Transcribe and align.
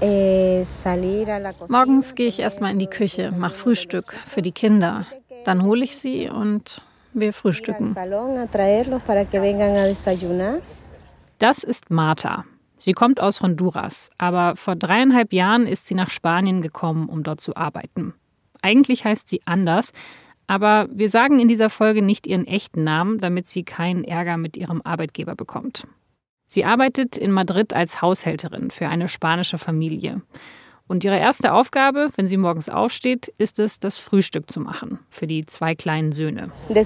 Eh, 0.00 0.64
Morgens 1.68 2.14
gehe 2.14 2.28
ich 2.28 2.40
erstmal 2.40 2.72
in 2.72 2.78
die 2.78 2.86
Küche, 2.86 3.30
mache 3.30 3.54
Frühstück 3.54 4.14
für 4.26 4.40
die 4.40 4.52
Kinder. 4.52 5.06
Dann 5.44 5.62
hole 5.62 5.84
ich 5.84 5.96
sie 5.96 6.30
und 6.30 6.80
wir 7.12 7.32
frühstücken. 7.34 7.94
Das 11.38 11.62
ist 11.62 11.90
Marta. 11.90 12.44
Sie 12.78 12.94
kommt 12.94 13.20
aus 13.20 13.42
Honduras, 13.42 14.10
aber 14.16 14.56
vor 14.56 14.76
dreieinhalb 14.76 15.32
Jahren 15.32 15.66
ist 15.66 15.86
sie 15.86 15.94
nach 15.94 16.10
Spanien 16.10 16.62
gekommen, 16.62 17.08
um 17.08 17.22
dort 17.22 17.40
zu 17.40 17.54
arbeiten. 17.54 18.14
Eigentlich 18.62 19.04
heißt 19.04 19.28
sie 19.28 19.42
anders, 19.44 19.92
aber 20.46 20.88
wir 20.90 21.08
sagen 21.10 21.38
in 21.38 21.48
dieser 21.48 21.70
Folge 21.70 22.02
nicht 22.02 22.26
ihren 22.26 22.46
echten 22.46 22.82
Namen, 22.82 23.18
damit 23.18 23.46
sie 23.48 23.62
keinen 23.62 24.04
Ärger 24.04 24.36
mit 24.36 24.56
ihrem 24.56 24.80
Arbeitgeber 24.82 25.34
bekommt. 25.34 25.86
Sie 26.52 26.64
arbeitet 26.66 27.16
in 27.16 27.32
Madrid 27.32 27.72
als 27.72 28.02
Haushälterin 28.02 28.70
für 28.70 28.86
eine 28.86 29.08
spanische 29.08 29.56
Familie. 29.56 30.20
Und 30.86 31.02
ihre 31.02 31.16
erste 31.16 31.54
Aufgabe, 31.54 32.10
wenn 32.16 32.26
sie 32.26 32.36
morgens 32.36 32.68
aufsteht, 32.68 33.32
ist 33.38 33.58
es, 33.58 33.80
das 33.80 33.96
Frühstück 33.96 34.50
zu 34.50 34.60
machen 34.60 34.98
für 35.08 35.26
die 35.26 35.46
zwei 35.46 35.74
kleinen 35.74 36.12
Söhne. 36.12 36.50
Wenn 36.68 36.84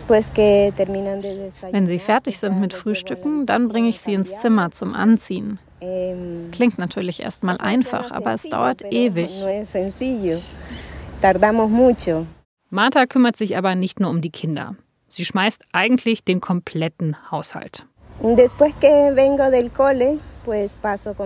sie 1.88 1.98
fertig 1.98 2.38
sind 2.38 2.60
mit 2.60 2.74
Frühstücken, 2.74 3.44
dann 3.44 3.66
bringe 3.66 3.88
ich 3.88 3.98
sie 3.98 4.14
ins 4.14 4.38
Zimmer 4.38 4.70
zum 4.70 4.94
Anziehen. 4.94 5.58
Klingt 6.52 6.78
natürlich 6.78 7.20
erstmal 7.20 7.58
einfach, 7.58 8.12
aber 8.12 8.34
es 8.34 8.44
dauert 8.44 8.84
ewig. 8.92 9.32
Martha 12.70 13.06
kümmert 13.06 13.36
sich 13.36 13.56
aber 13.56 13.74
nicht 13.74 13.98
nur 13.98 14.10
um 14.10 14.20
die 14.20 14.30
Kinder. 14.30 14.76
Sie 15.08 15.24
schmeißt 15.24 15.64
eigentlich 15.72 16.22
den 16.22 16.40
kompletten 16.40 17.16
Haushalt. 17.32 17.84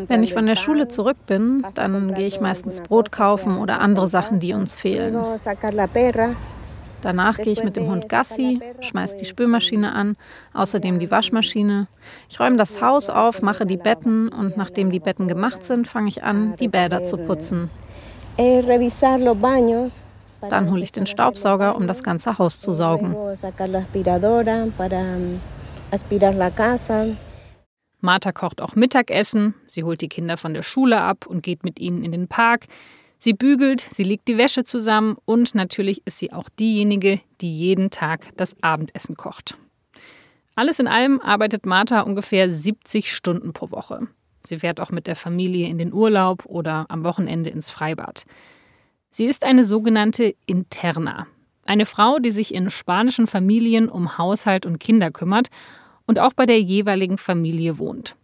Wenn 0.09 0.23
ich 0.23 0.33
von 0.33 0.47
der 0.47 0.57
Schule 0.57 0.89
zurück 0.89 1.19
bin, 1.27 1.65
dann 1.75 2.15
gehe 2.15 2.27
ich 2.27 2.41
meistens 2.41 2.81
Brot 2.81 3.13
kaufen 3.13 3.59
oder 3.59 3.81
andere 3.81 4.09
Sachen, 4.09 4.41
die 4.41 4.55
uns 4.55 4.75
fehlen. 4.75 5.15
Danach 7.03 7.37
gehe 7.39 7.53
ich 7.53 7.65
mit 7.65 7.77
dem 7.77 7.89
Hund 7.89 8.09
Gassi, 8.09 8.61
schmeiße 8.81 9.17
die 9.17 9.25
Spülmaschine 9.25 9.95
an, 9.95 10.17
außerdem 10.53 10.99
die 10.99 11.11
Waschmaschine. 11.11 11.87
Ich 12.29 12.39
räume 12.41 12.57
das 12.57 12.83
Haus 12.83 13.09
auf, 13.09 13.41
mache 13.41 13.65
die 13.65 13.79
Betten 13.79 14.29
und 14.29 14.57
nachdem 14.57 14.91
die 14.91 15.01
Betten 15.01 15.27
gemacht 15.27 15.65
sind, 15.65 15.89
fange 15.89 16.09
ich 16.09 16.25
an, 16.25 16.57
die 16.57 16.69
Bäder 16.69 17.05
zu 17.05 17.17
putzen. 17.17 17.71
Dann 20.49 20.71
hole 20.71 20.83
ich 20.83 20.93
den 20.93 21.07
Staubsauger, 21.07 21.77
um 21.77 21.87
das 21.87 22.03
ganze 22.03 22.39
Haus 22.39 22.61
zu 22.61 22.73
saugen. 22.73 23.15
Martha 28.01 28.33
kocht 28.33 28.61
auch 28.61 28.77
Mittagessen, 28.77 29.55
sie 29.67 29.85
holt 29.85 30.01
die 30.01 30.09
Kinder 30.09 30.37
von 30.37 30.55
der 30.55 30.63
Schule 30.63 31.01
ab 31.01 31.27
und 31.27 31.43
geht 31.43 31.65
mit 31.65 31.79
ihnen 31.81 32.03
in 32.03 32.13
den 32.13 32.29
Park. 32.29 32.67
Sie 33.19 33.35
bügelt, 33.35 33.81
sie 33.81 34.05
legt 34.05 34.29
die 34.29 34.39
Wäsche 34.39 34.65
zusammen 34.65 35.17
und 35.25 35.55
natürlich 35.55 36.07
ist 36.07 36.19
sie 36.19 36.33
auch 36.33 36.49
diejenige, 36.59 37.21
die 37.41 37.53
jeden 37.53 37.91
Tag 37.91 38.29
das 38.37 38.55
Abendessen 38.63 39.17
kocht. 39.17 39.59
Alles 40.55 40.79
in 40.79 40.89
allem 40.89 41.21
arbeitet 41.21 41.67
Martha 41.67 42.01
ungefähr 42.01 42.51
70 42.51 43.15
Stunden 43.15 43.53
pro 43.53 43.71
Woche. 43.71 44.09
Sie 44.45 44.59
fährt 44.59 44.81
auch 44.81 44.91
mit 44.91 45.07
der 45.07 45.17
Familie 45.17 45.69
in 45.69 45.77
den 45.77 45.93
Urlaub 45.93 46.47
oder 46.47 46.87
am 46.89 47.05
Wochenende 47.05 47.51
ins 47.51 47.69
Freibad. 47.69 48.25
Sie 49.11 49.27
ist 49.27 49.45
eine 49.45 49.65
sogenannte 49.65 50.35
Interna, 50.47 51.27
eine 51.67 51.85
Frau, 51.85 52.19
die 52.19 52.31
sich 52.31 52.55
in 52.55 52.71
spanischen 52.71 53.27
Familien 53.27 53.89
um 53.89 54.17
Haushalt 54.17 54.65
und 54.65 54.79
Kinder 54.79 55.11
kümmert 55.11 55.49
und 56.11 56.19
auch 56.19 56.33
bei 56.33 56.45
der 56.45 56.61
jeweiligen 56.61 57.19
Familie 57.19 57.79
wohnt. 57.79 58.17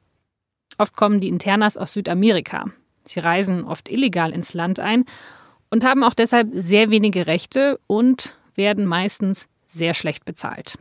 Oft 0.76 0.96
kommen 0.96 1.20
die 1.20 1.28
Internas 1.28 1.76
aus 1.76 1.92
Südamerika. 1.92 2.64
Sie 3.04 3.20
reisen 3.20 3.62
oft 3.62 3.88
illegal 3.88 4.32
ins 4.32 4.54
Land 4.54 4.80
ein 4.80 5.04
und 5.70 5.84
haben 5.84 6.02
auch 6.02 6.14
deshalb 6.14 6.48
sehr 6.52 6.90
wenige 6.90 7.28
Rechte 7.28 7.78
und 7.86 8.36
werden 8.56 8.86
meistens 8.86 9.46
sehr 9.68 9.94
schlecht 9.94 10.24
bezahlt. 10.24 10.80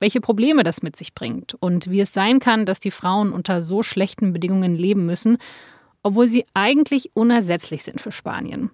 Welche 0.00 0.20
Probleme 0.20 0.64
das 0.64 0.82
mit 0.82 0.96
sich 0.96 1.14
bringt 1.14 1.54
und 1.54 1.88
wie 1.88 2.00
es 2.00 2.12
sein 2.12 2.40
kann, 2.40 2.66
dass 2.66 2.80
die 2.80 2.90
Frauen 2.90 3.32
unter 3.32 3.62
so 3.62 3.84
schlechten 3.84 4.32
Bedingungen 4.32 4.74
leben 4.74 5.06
müssen, 5.06 5.38
obwohl 6.02 6.26
sie 6.26 6.46
eigentlich 6.52 7.12
unersetzlich 7.14 7.84
sind 7.84 8.00
für 8.00 8.10
Spanien. 8.10 8.72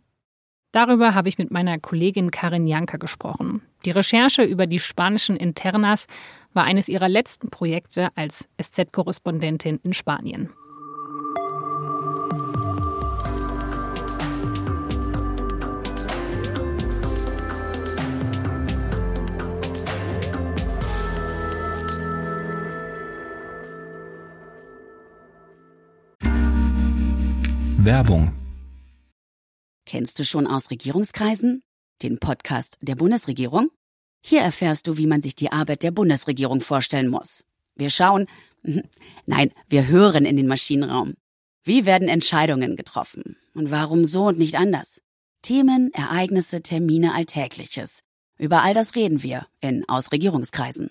Darüber 0.72 1.14
habe 1.14 1.28
ich 1.28 1.36
mit 1.36 1.50
meiner 1.50 1.78
Kollegin 1.78 2.30
Karin 2.30 2.66
Janka 2.66 2.96
gesprochen. 2.96 3.60
Die 3.84 3.90
Recherche 3.90 4.44
über 4.44 4.66
die 4.66 4.78
spanischen 4.78 5.36
Internas 5.36 6.06
war 6.52 6.64
eines 6.64 6.88
ihrer 6.88 7.08
letzten 7.08 7.50
Projekte 7.50 8.08
als 8.16 8.48
SZ-Korrespondentin 8.60 9.80
in 9.82 9.92
Spanien. 9.92 10.50
Werbung 27.82 28.32
Kennst 29.86 30.18
du 30.20 30.24
schon 30.24 30.46
aus 30.46 30.70
Regierungskreisen? 30.70 31.62
Den 32.02 32.20
Podcast 32.20 32.78
der 32.80 32.94
Bundesregierung? 32.94 33.70
Hier 34.20 34.42
erfährst 34.42 34.86
du, 34.86 34.96
wie 34.96 35.06
man 35.06 35.22
sich 35.22 35.34
die 35.34 35.52
Arbeit 35.52 35.82
der 35.82 35.90
Bundesregierung 35.90 36.60
vorstellen 36.60 37.08
muss. 37.08 37.44
Wir 37.74 37.90
schauen, 37.90 38.26
nein, 39.26 39.52
wir 39.68 39.88
hören 39.88 40.24
in 40.24 40.36
den 40.36 40.46
Maschinenraum. 40.46 41.14
Wie 41.64 41.86
werden 41.86 42.08
Entscheidungen 42.08 42.76
getroffen? 42.76 43.36
Und 43.54 43.70
warum 43.70 44.04
so 44.04 44.26
und 44.26 44.38
nicht 44.38 44.56
anders? 44.56 45.00
Themen, 45.42 45.92
Ereignisse, 45.92 46.62
Termine, 46.62 47.14
Alltägliches. 47.14 48.02
Über 48.38 48.62
all 48.62 48.74
das 48.74 48.94
reden 48.94 49.22
wir 49.22 49.46
in 49.60 49.88
Aus 49.88 50.12
Regierungskreisen. 50.12 50.90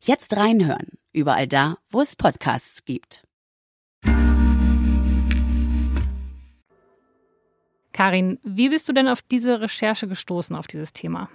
Jetzt 0.00 0.36
reinhören, 0.36 0.98
überall 1.12 1.48
da, 1.48 1.78
wo 1.90 2.00
es 2.00 2.14
Podcasts 2.14 2.84
gibt. 2.84 3.24
Karin, 7.92 8.38
wie 8.44 8.68
bist 8.68 8.88
du 8.88 8.92
denn 8.92 9.08
auf 9.08 9.22
diese 9.22 9.60
Recherche 9.60 10.06
gestoßen, 10.06 10.54
auf 10.54 10.68
dieses 10.68 10.92
Thema? 10.92 11.28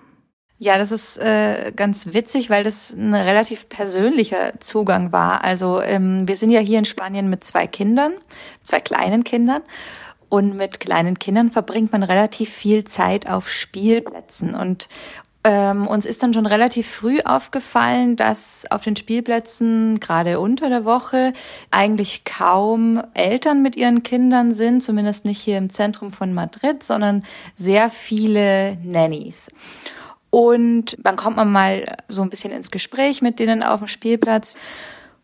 Ja, 0.64 0.78
das 0.78 0.94
ist 0.94 1.18
äh, 1.18 1.74
ganz 1.76 2.14
witzig, 2.14 2.50
weil 2.50 2.64
das 2.64 2.94
ein 2.94 3.14
relativ 3.14 3.68
persönlicher 3.68 4.58
Zugang 4.62 5.12
war. 5.12 5.44
Also 5.44 5.82
ähm, 5.82 6.26
wir 6.26 6.38
sind 6.38 6.52
ja 6.52 6.62
hier 6.62 6.80
in 6.80 6.86
Spanien 6.86 7.30
mit 7.30 7.44
zwei 7.44 7.68
Kindern, 7.68 8.14
zwei 8.62 8.80
kleinen 8.80 9.26
Kindern. 9.26 9.62
Und 10.30 10.56
mit 10.56 10.80
kleinen 10.80 11.20
Kindern 11.20 11.52
verbringt 11.52 11.92
man 11.92 12.02
relativ 12.02 12.50
viel 12.50 12.86
Zeit 12.86 13.30
auf 13.30 13.50
Spielplätzen. 13.50 14.56
Und 14.56 14.88
ähm, 15.44 15.86
uns 15.86 16.06
ist 16.06 16.24
dann 16.24 16.34
schon 16.34 16.46
relativ 16.46 16.88
früh 16.88 17.20
aufgefallen, 17.26 18.16
dass 18.16 18.64
auf 18.72 18.86
den 18.86 18.96
Spielplätzen 18.96 20.00
gerade 20.00 20.40
unter 20.40 20.70
der 20.70 20.86
Woche 20.86 21.34
eigentlich 21.72 22.24
kaum 22.24 23.04
Eltern 23.14 23.62
mit 23.64 23.76
ihren 23.76 24.02
Kindern 24.02 24.54
sind, 24.54 24.82
zumindest 24.82 25.26
nicht 25.26 25.42
hier 25.42 25.58
im 25.58 25.70
Zentrum 25.70 26.14
von 26.14 26.34
Madrid, 26.34 26.86
sondern 26.86 27.26
sehr 27.58 27.90
viele 27.90 28.78
Nannies. 28.82 29.52
Und 30.34 30.98
dann 30.98 31.16
kommt 31.16 31.36
man 31.36 31.52
mal 31.52 31.96
so 32.08 32.24
ein 32.24 32.32
bisschen 32.32 32.52
ins 32.52 32.72
Gespräch 32.72 33.22
mit 33.22 33.38
denen 33.38 33.62
auf 33.62 33.82
dem 33.82 33.88
Spielplatz. 33.88 34.56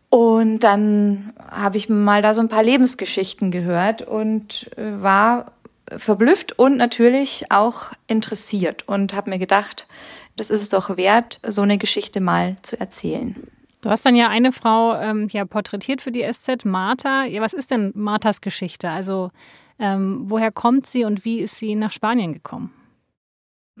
Und 0.08 0.60
dann 0.60 1.32
habe 1.50 1.78
ich 1.78 1.88
mal 1.88 2.22
da 2.22 2.32
so 2.32 2.40
ein 2.40 2.48
paar 2.48 2.62
Lebensgeschichten 2.62 3.50
gehört 3.50 4.02
und 4.02 4.70
äh, 4.76 5.02
war 5.02 5.46
verblüfft 5.88 6.56
und 6.60 6.76
natürlich 6.76 7.46
auch 7.50 7.86
interessiert 8.06 8.86
und 8.86 9.12
habe 9.12 9.30
mir 9.30 9.40
gedacht, 9.40 9.88
das 10.36 10.48
ist 10.48 10.62
es 10.62 10.68
doch 10.68 10.96
wert, 10.96 11.40
so 11.44 11.62
eine 11.62 11.76
Geschichte 11.76 12.20
mal 12.20 12.54
zu 12.62 12.78
erzählen. 12.78 13.34
Du 13.80 13.90
hast 13.90 14.06
dann 14.06 14.14
ja 14.14 14.28
eine 14.28 14.52
Frau 14.52 14.94
ähm, 14.94 15.26
ja 15.32 15.44
porträtiert 15.44 16.02
für 16.02 16.12
die 16.12 16.22
SZ, 16.22 16.64
Martha. 16.64 17.24
Ja, 17.24 17.40
was 17.42 17.52
ist 17.52 17.72
denn 17.72 17.90
Marthas 17.96 18.42
Geschichte? 18.42 18.88
Also 18.88 19.32
ähm, 19.80 20.20
woher 20.26 20.52
kommt 20.52 20.86
sie 20.86 21.04
und 21.04 21.24
wie 21.24 21.40
ist 21.40 21.56
sie 21.56 21.74
nach 21.74 21.90
Spanien 21.90 22.32
gekommen? 22.32 22.72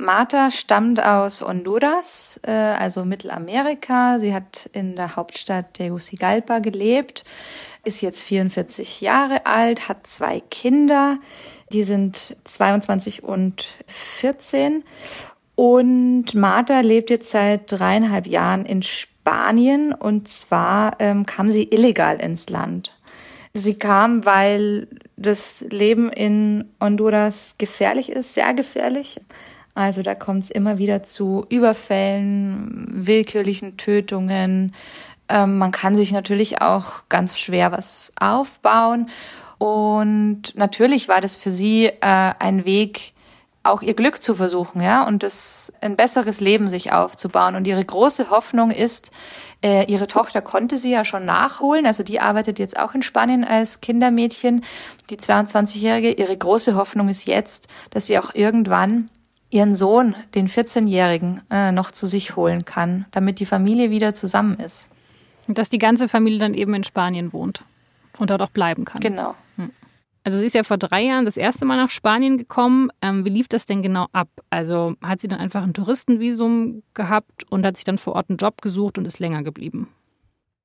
Marta 0.00 0.50
stammt 0.50 1.04
aus 1.04 1.42
Honduras, 1.42 2.40
äh, 2.42 2.50
also 2.50 3.04
Mittelamerika. 3.04 4.18
Sie 4.18 4.34
hat 4.34 4.70
in 4.72 4.96
der 4.96 5.14
Hauptstadt 5.14 5.74
Tegucigalpa 5.74 6.60
gelebt, 6.60 7.24
ist 7.84 8.00
jetzt 8.00 8.24
44 8.24 9.02
Jahre 9.02 9.46
alt, 9.46 9.88
hat 9.88 10.06
zwei 10.06 10.40
Kinder, 10.40 11.18
die 11.72 11.82
sind 11.82 12.36
22 12.44 13.22
und 13.22 13.68
14. 13.86 14.84
Und 15.54 16.34
Marta 16.34 16.80
lebt 16.80 17.10
jetzt 17.10 17.30
seit 17.30 17.70
dreieinhalb 17.70 18.26
Jahren 18.26 18.64
in 18.64 18.82
Spanien 18.82 19.92
und 19.92 20.28
zwar 20.28 20.96
ähm, 20.98 21.26
kam 21.26 21.50
sie 21.50 21.64
illegal 21.64 22.18
ins 22.20 22.48
Land. 22.48 22.96
Sie 23.52 23.74
kam, 23.74 24.24
weil 24.24 24.88
das 25.16 25.66
Leben 25.70 26.08
in 26.08 26.70
Honduras 26.80 27.56
gefährlich 27.58 28.10
ist, 28.10 28.32
sehr 28.32 28.54
gefährlich. 28.54 29.20
Also 29.74 30.02
da 30.02 30.14
kommt 30.14 30.44
es 30.44 30.50
immer 30.50 30.78
wieder 30.78 31.02
zu 31.02 31.46
Überfällen, 31.48 32.86
willkürlichen 32.90 33.76
Tötungen. 33.76 34.74
Ähm, 35.28 35.58
man 35.58 35.70
kann 35.70 35.94
sich 35.94 36.12
natürlich 36.12 36.60
auch 36.60 37.08
ganz 37.08 37.38
schwer 37.38 37.72
was 37.72 38.12
aufbauen. 38.18 39.08
Und 39.58 40.54
natürlich 40.54 41.08
war 41.08 41.20
das 41.20 41.36
für 41.36 41.50
sie 41.50 41.86
äh, 41.86 41.92
ein 42.00 42.64
Weg, 42.64 43.12
auch 43.62 43.82
ihr 43.82 43.94
Glück 43.94 44.22
zu 44.22 44.34
versuchen, 44.34 44.80
ja, 44.80 45.06
und 45.06 45.22
das 45.22 45.72
ein 45.82 45.94
besseres 45.94 46.40
Leben 46.40 46.70
sich 46.70 46.92
aufzubauen. 46.92 47.56
Und 47.56 47.66
ihre 47.66 47.84
große 47.84 48.30
Hoffnung 48.30 48.70
ist, 48.70 49.12
äh, 49.62 49.84
ihre 49.84 50.06
Tochter 50.06 50.40
konnte 50.40 50.78
sie 50.78 50.90
ja 50.90 51.04
schon 51.04 51.26
nachholen, 51.26 51.84
also 51.84 52.02
die 52.02 52.20
arbeitet 52.20 52.58
jetzt 52.58 52.78
auch 52.78 52.94
in 52.94 53.02
Spanien 53.02 53.44
als 53.44 53.82
Kindermädchen, 53.82 54.64
die 55.10 55.18
22-Jährige. 55.18 56.12
Ihre 56.12 56.36
große 56.36 56.74
Hoffnung 56.74 57.10
ist 57.10 57.26
jetzt, 57.26 57.68
dass 57.90 58.06
sie 58.06 58.18
auch 58.18 58.34
irgendwann 58.34 59.10
ihren 59.50 59.74
Sohn, 59.74 60.14
den 60.34 60.48
14-Jährigen, 60.48 61.42
äh, 61.50 61.72
noch 61.72 61.90
zu 61.90 62.06
sich 62.06 62.36
holen 62.36 62.64
kann, 62.64 63.06
damit 63.10 63.40
die 63.40 63.46
Familie 63.46 63.90
wieder 63.90 64.14
zusammen 64.14 64.58
ist. 64.58 64.90
Und 65.48 65.58
dass 65.58 65.68
die 65.68 65.78
ganze 65.78 66.08
Familie 66.08 66.38
dann 66.38 66.54
eben 66.54 66.72
in 66.74 66.84
Spanien 66.84 67.32
wohnt 67.32 67.64
und 68.18 68.30
dort 68.30 68.42
auch 68.42 68.50
bleiben 68.50 68.84
kann. 68.84 69.00
Genau. 69.00 69.34
Hm. 69.56 69.70
Also 70.22 70.38
sie 70.38 70.46
ist 70.46 70.54
ja 70.54 70.62
vor 70.62 70.78
drei 70.78 71.02
Jahren 71.02 71.24
das 71.24 71.36
erste 71.36 71.64
Mal 71.64 71.76
nach 71.76 71.90
Spanien 71.90 72.38
gekommen. 72.38 72.90
Ähm, 73.02 73.24
wie 73.24 73.30
lief 73.30 73.48
das 73.48 73.66
denn 73.66 73.82
genau 73.82 74.06
ab? 74.12 74.28
Also 74.50 74.94
hat 75.02 75.20
sie 75.20 75.28
dann 75.28 75.40
einfach 75.40 75.62
ein 75.62 75.74
Touristenvisum 75.74 76.82
gehabt 76.94 77.50
und 77.50 77.66
hat 77.66 77.76
sich 77.76 77.84
dann 77.84 77.98
vor 77.98 78.14
Ort 78.14 78.30
einen 78.30 78.36
Job 78.36 78.62
gesucht 78.62 78.98
und 78.98 79.06
ist 79.06 79.18
länger 79.18 79.42
geblieben? 79.42 79.88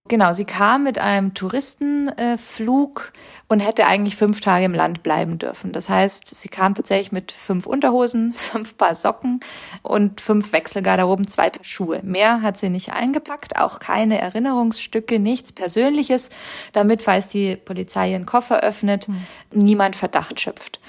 Genau, 0.07 0.33
sie 0.33 0.45
kam 0.45 0.83
mit 0.83 0.99
einem 0.99 1.33
Touristenflug 1.33 3.11
und 3.47 3.59
hätte 3.59 3.87
eigentlich 3.87 4.15
fünf 4.15 4.39
Tage 4.39 4.65
im 4.65 4.75
Land 4.75 5.01
bleiben 5.01 5.39
dürfen. 5.39 5.71
Das 5.71 5.89
heißt, 5.89 6.27
sie 6.27 6.47
kam 6.47 6.75
tatsächlich 6.75 7.11
mit 7.11 7.31
fünf 7.31 7.65
Unterhosen, 7.65 8.33
fünf 8.37 8.77
Paar 8.77 8.93
Socken 8.93 9.39
und 9.81 10.21
fünf 10.21 10.51
Wechselgarderoben, 10.51 11.27
zwei 11.27 11.49
Paar 11.49 11.63
Schuhe. 11.63 12.01
Mehr 12.03 12.43
hat 12.43 12.55
sie 12.55 12.69
nicht 12.69 12.93
eingepackt, 12.93 13.57
auch 13.57 13.79
keine 13.79 14.21
Erinnerungsstücke, 14.21 15.17
nichts 15.17 15.53
Persönliches, 15.53 16.29
damit, 16.71 17.01
falls 17.01 17.27
die 17.29 17.55
Polizei 17.55 18.11
ihren 18.11 18.27
Koffer 18.27 18.59
öffnet, 18.59 19.07
mhm. 19.07 19.25
niemand 19.53 19.95
Verdacht 19.95 20.39
schöpft. 20.39 20.79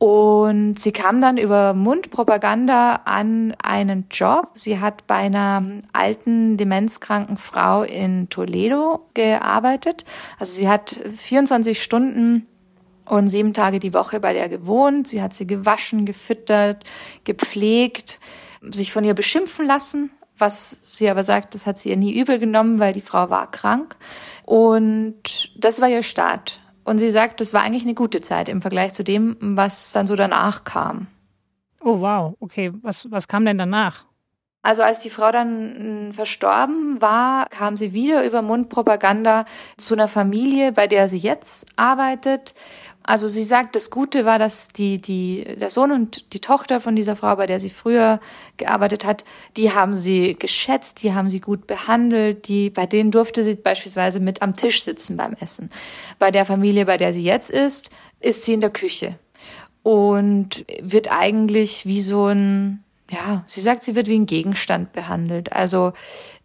Und 0.00 0.78
sie 0.78 0.92
kam 0.92 1.20
dann 1.20 1.36
über 1.36 1.74
Mundpropaganda 1.74 3.02
an 3.04 3.54
einen 3.62 4.06
Job. 4.10 4.48
Sie 4.54 4.80
hat 4.80 5.06
bei 5.06 5.16
einer 5.16 5.62
alten, 5.92 6.56
demenzkranken 6.56 7.36
Frau 7.36 7.82
in 7.82 8.30
Toledo 8.30 9.06
gearbeitet. 9.12 10.06
Also 10.38 10.54
sie 10.54 10.70
hat 10.70 10.98
24 11.14 11.82
Stunden 11.82 12.46
und 13.04 13.28
sieben 13.28 13.52
Tage 13.52 13.78
die 13.78 13.92
Woche 13.92 14.20
bei 14.20 14.32
der 14.32 14.48
gewohnt. 14.48 15.06
Sie 15.06 15.20
hat 15.20 15.34
sie 15.34 15.46
gewaschen, 15.46 16.06
gefüttert, 16.06 16.82
gepflegt, 17.24 18.20
sich 18.62 18.94
von 18.94 19.04
ihr 19.04 19.12
beschimpfen 19.12 19.66
lassen, 19.66 20.10
was 20.38 20.80
sie 20.88 21.10
aber 21.10 21.24
sagt, 21.24 21.54
das 21.54 21.66
hat 21.66 21.76
sie 21.76 21.90
ihr 21.90 21.98
nie 21.98 22.18
übel 22.18 22.38
genommen, 22.38 22.80
weil 22.80 22.94
die 22.94 23.02
Frau 23.02 23.28
war 23.28 23.50
krank. 23.50 23.96
Und 24.46 25.52
das 25.58 25.82
war 25.82 25.90
ihr 25.90 26.02
Start. 26.02 26.58
Und 26.84 26.98
sie 26.98 27.10
sagt, 27.10 27.40
das 27.40 27.54
war 27.54 27.62
eigentlich 27.62 27.84
eine 27.84 27.94
gute 27.94 28.20
Zeit 28.20 28.48
im 28.48 28.60
Vergleich 28.60 28.92
zu 28.92 29.04
dem, 29.04 29.36
was 29.40 29.92
dann 29.92 30.06
so 30.06 30.16
danach 30.16 30.64
kam. 30.64 31.06
Oh 31.82 32.00
wow, 32.00 32.36
okay. 32.40 32.72
Was, 32.82 33.10
was 33.10 33.28
kam 33.28 33.44
denn 33.44 33.58
danach? 33.58 34.04
Also 34.62 34.82
als 34.82 35.00
die 35.00 35.08
Frau 35.08 35.30
dann 35.30 36.08
mm, 36.08 36.12
verstorben 36.12 37.00
war, 37.00 37.46
kam 37.48 37.78
sie 37.78 37.94
wieder 37.94 38.24
über 38.24 38.42
Mundpropaganda 38.42 39.46
zu 39.78 39.94
einer 39.94 40.08
Familie, 40.08 40.72
bei 40.72 40.86
der 40.86 41.08
sie 41.08 41.16
jetzt 41.16 41.66
arbeitet 41.76 42.54
also 43.02 43.28
sie 43.28 43.42
sagt, 43.42 43.76
das 43.76 43.90
Gute 43.90 44.24
war, 44.24 44.38
dass 44.38 44.68
die, 44.68 45.00
die, 45.00 45.44
der 45.58 45.70
Sohn 45.70 45.90
und 45.90 46.32
die 46.32 46.40
Tochter 46.40 46.80
von 46.80 46.94
dieser 46.94 47.16
Frau, 47.16 47.34
bei 47.36 47.46
der 47.46 47.58
sie 47.58 47.70
früher 47.70 48.20
gearbeitet 48.56 49.04
hat, 49.04 49.24
die 49.56 49.72
haben 49.72 49.94
sie 49.94 50.36
geschätzt, 50.38 51.02
die 51.02 51.14
haben 51.14 51.30
sie 51.30 51.40
gut 51.40 51.66
behandelt, 51.66 52.46
die, 52.46 52.70
bei 52.70 52.86
denen 52.86 53.10
durfte 53.10 53.42
sie 53.42 53.54
beispielsweise 53.54 54.20
mit 54.20 54.42
am 54.42 54.54
Tisch 54.54 54.84
sitzen 54.84 55.16
beim 55.16 55.34
Essen. 55.40 55.70
Bei 56.18 56.30
der 56.30 56.44
Familie, 56.44 56.84
bei 56.84 56.98
der 56.98 57.12
sie 57.12 57.24
jetzt 57.24 57.50
ist, 57.50 57.90
ist 58.20 58.44
sie 58.44 58.52
in 58.52 58.60
der 58.60 58.70
Küche 58.70 59.18
und 59.82 60.66
wird 60.82 61.10
eigentlich 61.10 61.86
wie 61.86 62.02
so 62.02 62.26
ein, 62.26 62.84
ja, 63.10 63.44
sie 63.46 63.60
sagt, 63.60 63.82
sie 63.82 63.96
wird 63.96 64.08
wie 64.08 64.18
ein 64.18 64.26
Gegenstand 64.26 64.92
behandelt. 64.92 65.52
Also 65.52 65.92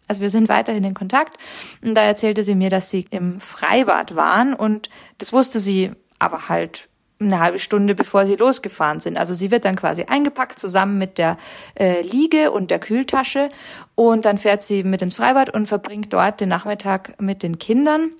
also 0.07 0.21
wir 0.21 0.29
sind 0.29 0.49
weiterhin 0.49 0.83
in 0.83 0.93
Kontakt. 0.93 1.37
Und 1.83 1.95
da 1.95 2.03
erzählte 2.03 2.43
sie 2.43 2.53
mir, 2.53 2.69
dass 2.69 2.91
sie 2.91 3.07
im 3.09 3.39
Freibad 3.39 4.15
waren 4.15 4.53
und 4.53 4.89
das 5.17 5.33
wusste 5.33 5.59
sie 5.59 5.93
aber 6.19 6.49
halt 6.49 6.87
eine 7.19 7.39
halbe 7.39 7.59
Stunde 7.59 7.95
bevor 7.95 8.25
sie 8.25 8.35
losgefahren 8.35 8.99
sind. 8.99 9.17
Also 9.17 9.33
sie 9.33 9.51
wird 9.51 9.65
dann 9.65 9.75
quasi 9.75 10.03
eingepackt 10.03 10.59
zusammen 10.59 10.97
mit 10.97 11.17
der 11.17 11.37
äh, 11.79 12.01
Liege 12.01 12.51
und 12.51 12.71
der 12.71 12.79
Kühltasche 12.79 13.49
und 13.95 14.25
dann 14.25 14.37
fährt 14.37 14.63
sie 14.63 14.83
mit 14.83 15.01
ins 15.01 15.15
Freibad 15.15 15.49
und 15.53 15.67
verbringt 15.67 16.11
dort 16.11 16.41
den 16.41 16.49
Nachmittag 16.49 17.19
mit 17.21 17.41
den 17.41 17.57
Kindern. 17.57 18.11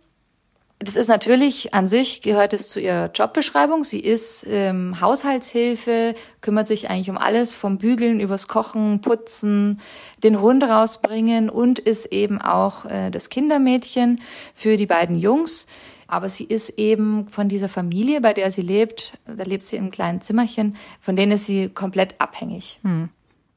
Das 0.80 0.98
ist 0.98 1.08
natürlich 1.08 1.74
an 1.74 1.88
sich, 1.88 2.22
gehört 2.22 2.52
es 2.52 2.68
zu 2.68 2.82
ihrer 2.82 3.10
Jobbeschreibung. 3.10 3.86
Sie 3.86 4.02
ist 4.02 4.46
ähm, 4.50 5.00
Haushaltshilfe, 5.00 6.16
kümmert 6.42 6.68
sich 6.68 6.90
eigentlich 6.90 7.10
um 7.10 7.18
alles, 7.18 7.54
vom 7.54 7.78
Bügeln 7.78 8.20
übers 8.20 8.50
Kochen, 8.50 9.00
Putzen, 9.00 9.80
den 10.24 10.42
Hund 10.42 10.64
rausbringen 10.64 11.50
und 11.50 11.80
ist 11.80 12.08
eben 12.08 12.42
auch 12.42 12.86
äh, 12.86 13.10
das 13.10 13.30
Kindermädchen 13.30 14.22
für 14.54 14.76
die 14.76 14.86
beiden 14.86 15.16
Jungs. 15.16 15.66
Aber 16.08 16.30
sie 16.30 16.44
ist 16.44 16.70
eben 16.78 17.28
von 17.28 17.50
dieser 17.50 17.70
Familie, 17.70 18.22
bei 18.22 18.34
der 18.34 18.52
sie 18.52 18.62
lebt, 18.62 19.18
da 19.26 19.44
lebt 19.44 19.64
sie 19.64 19.76
in 19.76 19.84
einem 19.84 19.92
kleinen 19.92 20.22
Zimmerchen, 20.22 20.76
von 21.00 21.16
denen 21.16 21.34
ist 21.34 21.46
sie 21.46 21.70
komplett 21.70 22.20
abhängig. 22.20 22.80
Hm. 22.84 23.10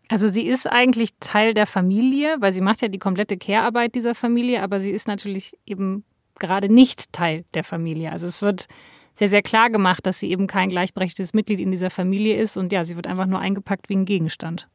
Also 0.09 0.29
sie 0.29 0.47
ist 0.47 0.67
eigentlich 0.67 1.11
Teil 1.21 1.53
der 1.53 1.67
Familie, 1.67 2.37
weil 2.41 2.53
sie 2.53 2.63
macht 2.63 2.81
ja 2.81 2.89
die 2.89 2.99
komplette 2.99 3.37
Care-Arbeit 3.37 3.95
dieser 3.95 4.15
Familie, 4.15 4.63
aber 4.63 4.81
sie 4.81 4.91
ist 4.91 5.07
natürlich 5.07 5.57
eben 5.67 6.05
gerade 6.39 6.73
nicht 6.73 7.13
Teil 7.13 7.45
der 7.53 7.65
Familie. 7.65 8.11
Also 8.11 8.27
es 8.27 8.41
wird 8.41 8.67
sehr, 9.13 9.29
sehr 9.29 9.43
klar 9.43 9.69
gemacht, 9.69 10.07
dass 10.07 10.21
sie 10.21 10.31
eben 10.31 10.47
kein 10.47 10.71
gleichberechtigtes 10.71 11.35
Mitglied 11.35 11.61
in 11.61 11.71
dieser 11.71 11.91
Familie 11.91 12.37
ist 12.37 12.57
und 12.57 12.73
ja, 12.73 12.85
sie 12.85 12.97
wird 12.97 13.07
einfach 13.07 13.27
nur 13.27 13.41
eingepackt 13.41 13.89
wie 13.89 13.97
ein 13.97 14.05
Gegenstand. 14.05 14.69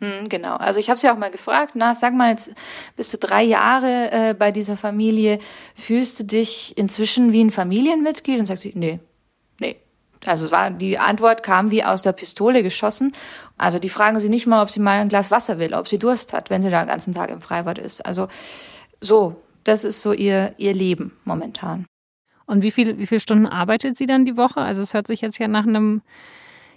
Hm, 0.00 0.28
genau. 0.28 0.56
Also 0.56 0.80
ich 0.80 0.90
habe 0.90 0.98
sie 0.98 1.08
auch 1.08 1.16
mal 1.16 1.30
gefragt, 1.30 1.72
na, 1.74 1.94
sag 1.94 2.14
mal, 2.14 2.30
jetzt 2.30 2.52
bist 2.96 3.12
du 3.14 3.18
drei 3.18 3.42
Jahre 3.42 4.10
äh, 4.10 4.34
bei 4.34 4.50
dieser 4.50 4.76
Familie, 4.76 5.38
fühlst 5.74 6.18
du 6.20 6.24
dich 6.24 6.76
inzwischen 6.76 7.32
wie 7.32 7.42
ein 7.42 7.50
Familienmitglied? 7.50 8.40
Und 8.40 8.46
sagt 8.46 8.60
sie, 8.60 8.72
nee, 8.74 9.00
nee. 9.60 9.76
Also 10.26 10.50
war, 10.50 10.70
die 10.70 10.98
Antwort 10.98 11.42
kam 11.42 11.70
wie 11.70 11.84
aus 11.84 12.02
der 12.02 12.12
Pistole 12.12 12.62
geschossen. 12.62 13.12
Also 13.56 13.78
die 13.78 13.88
fragen 13.88 14.18
sie 14.18 14.28
nicht 14.28 14.46
mal, 14.46 14.62
ob 14.62 14.70
sie 14.70 14.80
mal 14.80 15.00
ein 15.00 15.08
Glas 15.08 15.30
Wasser 15.30 15.58
will, 15.58 15.74
ob 15.74 15.86
sie 15.86 15.98
Durst 15.98 16.32
hat, 16.32 16.50
wenn 16.50 16.62
sie 16.62 16.70
da 16.70 16.82
den 16.82 16.88
ganzen 16.88 17.14
Tag 17.14 17.30
im 17.30 17.40
Freibad 17.40 17.78
ist. 17.78 18.04
Also 18.04 18.28
so, 19.00 19.36
das 19.64 19.84
ist 19.84 20.00
so 20.00 20.12
ihr, 20.12 20.54
ihr 20.56 20.74
Leben 20.74 21.12
momentan. 21.24 21.86
Und 22.46 22.62
wie 22.62 22.70
viel, 22.70 22.98
wie 22.98 23.06
viele 23.06 23.20
Stunden 23.20 23.46
arbeitet 23.46 23.96
sie 23.96 24.06
dann 24.06 24.24
die 24.24 24.36
Woche? 24.36 24.60
Also 24.60 24.82
es 24.82 24.92
hört 24.92 25.06
sich 25.06 25.20
jetzt 25.20 25.38
ja 25.38 25.48
nach 25.48 25.66
einem 25.66 26.02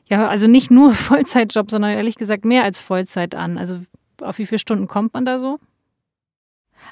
ja, 0.08 0.28
also 0.28 0.48
nicht 0.48 0.72
nur 0.72 0.94
Vollzeitjob, 0.96 1.70
sondern 1.70 1.92
ehrlich 1.92 2.16
gesagt 2.16 2.46
mehr 2.46 2.64
als 2.64 2.80
Vollzeit 2.80 3.36
an. 3.36 3.58
Also 3.58 3.82
auf 4.22 4.38
wie 4.38 4.46
viele 4.46 4.60
Stunden 4.60 4.88
kommt 4.88 5.14
man 5.14 5.26
da 5.26 5.40
so? 5.40 5.60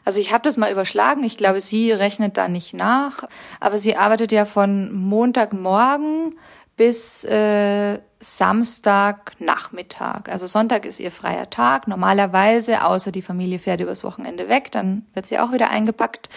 Also 0.04 0.20
ich 0.20 0.34
habe 0.34 0.44
das 0.44 0.58
mal 0.58 0.72
überschlagen. 0.72 1.24
Ich 1.24 1.38
glaube, 1.38 1.62
sie 1.62 1.92
rechnet 1.92 2.38
da 2.38 2.48
nicht 2.48 2.74
nach. 2.74 3.24
Aber 3.60 3.78
sie 3.78 3.96
arbeitet 3.96 4.32
ja 4.32 4.46
von 4.46 4.94
Montagmorgen 4.94 6.36
bis 6.76 7.24
äh, 7.24 8.00
Samstagnachmittag. 8.20 10.30
Also 10.30 10.48
Sonntag 10.48 10.86
ist 10.86 11.00
ihr 11.00 11.12
freier 11.12 11.50
Tag. 11.50 11.88
Normalerweise, 11.88 12.84
außer 12.84 13.12
die 13.12 13.22
Familie 13.22 13.60
fährt 13.60 13.80
übers 13.80 14.04
Wochenende 14.04 14.50
weg, 14.50 14.72
dann 14.72 15.06
wird 15.14 15.28
sie 15.28 15.40
auch 15.40 15.54
wieder 15.54 15.70
eingepackt. 15.70 16.28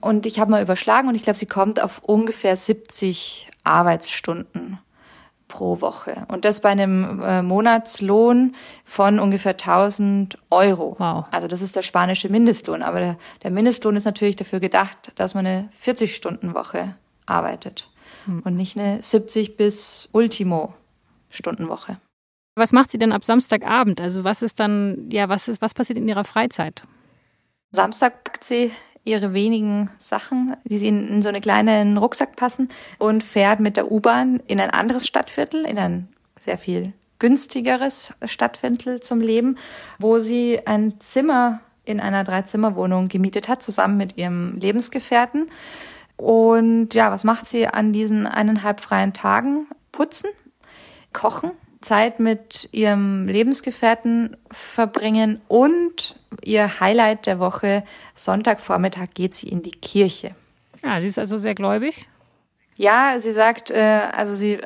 Und 0.00 0.24
ich 0.24 0.40
habe 0.40 0.50
mal 0.50 0.62
überschlagen 0.62 1.08
und 1.08 1.14
ich 1.14 1.22
glaube, 1.22 1.38
sie 1.38 1.46
kommt 1.46 1.82
auf 1.82 1.98
ungefähr 1.98 2.56
70 2.56 3.50
Arbeitsstunden 3.64 4.78
pro 5.52 5.82
Woche. 5.82 6.24
Und 6.28 6.46
das 6.46 6.62
bei 6.62 6.70
einem 6.70 7.22
äh, 7.22 7.42
Monatslohn 7.42 8.56
von 8.84 9.20
ungefähr 9.20 9.52
1000 9.52 10.38
Euro. 10.50 10.96
Wow. 10.98 11.26
Also 11.30 11.46
das 11.46 11.60
ist 11.60 11.76
der 11.76 11.82
spanische 11.82 12.30
Mindestlohn. 12.30 12.82
Aber 12.82 13.00
der, 13.00 13.18
der 13.42 13.50
Mindestlohn 13.50 13.94
ist 13.94 14.06
natürlich 14.06 14.36
dafür 14.36 14.60
gedacht, 14.60 15.12
dass 15.16 15.34
man 15.34 15.46
eine 15.46 15.68
40-Stunden-Woche 15.84 16.96
arbeitet 17.26 17.90
hm. 18.24 18.40
und 18.44 18.56
nicht 18.56 18.78
eine 18.78 19.02
70 19.02 19.58
bis 19.58 20.08
Ultimo 20.12 20.72
Stundenwoche. 21.28 21.98
Was 22.54 22.72
macht 22.72 22.90
sie 22.90 22.98
denn 22.98 23.12
ab 23.12 23.22
Samstagabend? 23.22 24.00
Also 24.00 24.24
was 24.24 24.40
ist 24.40 24.58
dann, 24.58 25.10
ja, 25.10 25.28
was 25.28 25.48
ist, 25.48 25.60
was 25.60 25.74
passiert 25.74 25.98
in 25.98 26.08
ihrer 26.08 26.24
Freizeit? 26.24 26.84
Samstag 27.72 28.24
packt 28.24 28.44
sie 28.44 28.72
ihre 29.04 29.34
wenigen 29.34 29.90
Sachen, 29.98 30.56
die 30.64 30.78
sie 30.78 30.88
in, 30.88 31.08
in 31.08 31.22
so 31.22 31.28
einen 31.28 31.40
kleinen 31.40 31.98
Rucksack 31.98 32.36
passen 32.36 32.68
und 32.98 33.24
fährt 33.24 33.60
mit 33.60 33.76
der 33.76 33.90
U-Bahn 33.90 34.40
in 34.46 34.60
ein 34.60 34.70
anderes 34.70 35.06
Stadtviertel, 35.06 35.66
in 35.66 35.78
ein 35.78 36.08
sehr 36.44 36.58
viel 36.58 36.92
günstigeres 37.18 38.12
Stadtviertel 38.24 39.00
zum 39.00 39.20
Leben, 39.20 39.56
wo 39.98 40.18
sie 40.18 40.60
ein 40.66 41.00
Zimmer 41.00 41.60
in 41.84 42.00
einer 42.00 42.24
Dreizimmerwohnung 42.24 43.08
gemietet 43.08 43.48
hat, 43.48 43.62
zusammen 43.62 43.96
mit 43.96 44.16
ihrem 44.16 44.56
Lebensgefährten. 44.56 45.46
Und 46.16 46.94
ja, 46.94 47.10
was 47.10 47.24
macht 47.24 47.46
sie 47.46 47.66
an 47.66 47.92
diesen 47.92 48.26
eineinhalb 48.26 48.80
freien 48.80 49.12
Tagen? 49.12 49.66
Putzen, 49.90 50.30
kochen, 51.12 51.52
Zeit 51.82 52.20
mit 52.20 52.68
ihrem 52.72 53.24
Lebensgefährten 53.24 54.36
verbringen 54.50 55.40
und 55.48 56.16
ihr 56.44 56.80
Highlight 56.80 57.26
der 57.26 57.38
Woche, 57.38 57.84
Sonntagvormittag 58.14 59.08
geht 59.14 59.34
sie 59.34 59.48
in 59.48 59.62
die 59.62 59.70
Kirche. 59.70 60.34
Ja, 60.82 61.00
sie 61.00 61.08
ist 61.08 61.18
also 61.18 61.38
sehr 61.38 61.54
gläubig. 61.54 62.08
Ja, 62.76 63.18
sie 63.18 63.32
sagt, 63.32 63.70
äh, 63.70 64.08
also 64.12 64.34
sie 64.34 64.58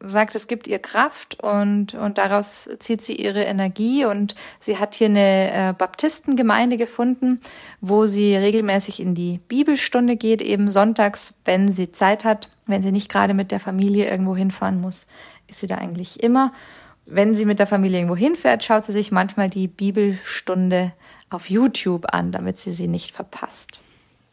sagt, 0.00 0.34
es 0.34 0.46
gibt 0.46 0.66
ihr 0.68 0.78
Kraft 0.78 1.42
und, 1.42 1.94
und 1.94 2.18
daraus 2.18 2.68
zieht 2.78 3.02
sie 3.02 3.16
ihre 3.16 3.44
Energie 3.44 4.04
und 4.04 4.34
sie 4.60 4.78
hat 4.78 4.94
hier 4.94 5.08
eine 5.08 5.70
äh, 5.70 5.72
Baptistengemeinde 5.72 6.76
gefunden, 6.76 7.40
wo 7.80 8.06
sie 8.06 8.36
regelmäßig 8.36 9.00
in 9.00 9.14
die 9.14 9.40
Bibelstunde 9.48 10.16
geht, 10.16 10.42
eben 10.42 10.70
sonntags, 10.70 11.34
wenn 11.44 11.68
sie 11.68 11.92
Zeit 11.92 12.24
hat, 12.24 12.50
wenn 12.66 12.82
sie 12.82 12.92
nicht 12.92 13.10
gerade 13.10 13.34
mit 13.34 13.50
der 13.50 13.60
Familie 13.60 14.08
irgendwo 14.08 14.36
hinfahren 14.36 14.80
muss, 14.80 15.06
ist 15.48 15.60
sie 15.60 15.66
da 15.66 15.76
eigentlich 15.76 16.22
immer. 16.22 16.52
Wenn 17.04 17.34
sie 17.34 17.44
mit 17.44 17.58
der 17.58 17.66
Familie 17.66 17.98
irgendwo 17.98 18.16
hinfährt, 18.16 18.64
schaut 18.64 18.84
sie 18.84 18.92
sich 18.92 19.12
manchmal 19.12 19.48
die 19.48 19.68
Bibelstunde 19.68 20.92
auf 21.30 21.50
YouTube 21.50 22.12
an, 22.12 22.32
damit 22.32 22.58
sie 22.58 22.72
sie 22.72 22.88
nicht 22.88 23.12
verpasst. 23.12 23.80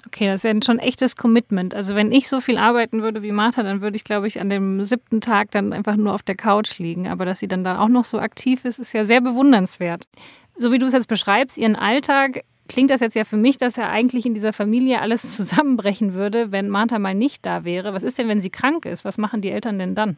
Okay, 0.05 0.27
das 0.27 0.43
ist 0.43 0.51
ja 0.51 0.59
schon 0.63 0.79
echtes 0.79 1.15
Commitment. 1.15 1.73
Also 1.73 1.95
wenn 1.95 2.11
ich 2.11 2.27
so 2.27 2.41
viel 2.41 2.57
arbeiten 2.57 3.01
würde 3.01 3.23
wie 3.23 3.31
Martha, 3.31 3.63
dann 3.63 3.81
würde 3.81 3.95
ich, 3.95 4.03
glaube 4.03 4.27
ich, 4.27 4.41
an 4.41 4.49
dem 4.49 4.83
siebten 4.83 5.21
Tag 5.21 5.51
dann 5.51 5.71
einfach 5.71 5.95
nur 5.95 6.13
auf 6.13 6.23
der 6.23 6.35
Couch 6.35 6.77
liegen. 6.77 7.07
Aber 7.07 7.25
dass 7.25 7.39
sie 7.39 7.47
dann 7.47 7.63
da 7.63 7.79
auch 7.79 7.87
noch 7.87 8.03
so 8.03 8.19
aktiv 8.19 8.65
ist, 8.65 8.79
ist 8.79 8.93
ja 8.93 9.05
sehr 9.05 9.21
bewundernswert. 9.21 10.05
So 10.57 10.71
wie 10.71 10.79
du 10.79 10.85
es 10.85 10.93
jetzt 10.93 11.07
beschreibst, 11.07 11.57
ihren 11.57 11.75
Alltag, 11.75 12.43
klingt 12.67 12.89
das 12.89 12.99
jetzt 12.99 13.15
ja 13.15 13.23
für 13.23 13.37
mich, 13.37 13.57
dass 13.57 13.77
ja 13.77 13.89
eigentlich 13.89 14.25
in 14.25 14.33
dieser 14.33 14.51
Familie 14.51 14.99
alles 14.99 15.21
zusammenbrechen 15.35 16.13
würde, 16.13 16.51
wenn 16.51 16.69
Martha 16.69 16.99
mal 16.99 17.15
nicht 17.15 17.45
da 17.45 17.63
wäre. 17.63 17.93
Was 17.93 18.03
ist 18.03 18.17
denn, 18.17 18.27
wenn 18.27 18.41
sie 18.41 18.49
krank 18.49 18.85
ist? 18.85 19.05
Was 19.05 19.17
machen 19.17 19.41
die 19.41 19.51
Eltern 19.51 19.79
denn 19.79 19.95
dann? 19.95 20.17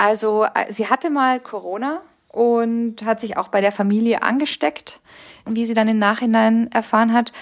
Also 0.00 0.44
äh, 0.44 0.72
sie 0.72 0.88
hatte 0.88 1.10
mal 1.10 1.40
Corona 1.40 2.00
und 2.28 3.04
hat 3.04 3.20
sich 3.20 3.36
auch 3.36 3.48
bei 3.48 3.60
der 3.60 3.70
Familie 3.70 4.22
angesteckt, 4.22 4.98
wie 5.44 5.66
sie 5.66 5.74
dann 5.74 5.88
im 5.88 5.98
Nachhinein 5.98 6.72
erfahren 6.72 7.12
hat. 7.12 7.32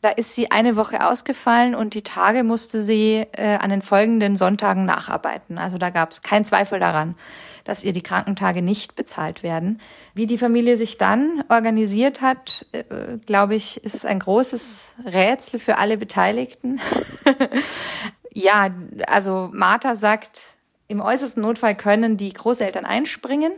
Da 0.00 0.08
ist 0.08 0.34
sie 0.34 0.50
eine 0.50 0.76
Woche 0.76 1.06
ausgefallen 1.06 1.74
und 1.74 1.92
die 1.92 2.02
Tage 2.02 2.44
musste 2.44 2.80
sie 2.80 3.26
äh, 3.32 3.56
an 3.56 3.68
den 3.68 3.82
folgenden 3.82 4.36
Sonntagen 4.36 4.86
nacharbeiten. 4.86 5.58
Also 5.58 5.76
da 5.76 5.90
gab 5.90 6.12
es 6.12 6.22
keinen 6.22 6.46
Zweifel 6.46 6.80
daran, 6.80 7.14
dass 7.64 7.84
ihr 7.84 7.92
die 7.92 8.02
Krankentage 8.02 8.62
nicht 8.62 8.96
bezahlt 8.96 9.42
werden. 9.42 9.78
Wie 10.14 10.26
die 10.26 10.38
Familie 10.38 10.78
sich 10.78 10.96
dann 10.96 11.44
organisiert 11.50 12.22
hat, 12.22 12.64
äh, 12.72 12.84
glaube 13.26 13.54
ich, 13.54 13.84
ist 13.84 14.06
ein 14.06 14.20
großes 14.20 14.94
Rätsel 15.04 15.60
für 15.60 15.76
alle 15.76 15.98
Beteiligten. 15.98 16.80
ja, 18.32 18.70
also 19.06 19.50
Martha 19.52 19.94
sagt, 19.94 20.57
im 20.88 21.00
äußersten 21.00 21.42
Notfall 21.42 21.74
können 21.74 22.16
die 22.16 22.32
Großeltern 22.32 22.86
einspringen. 22.86 23.52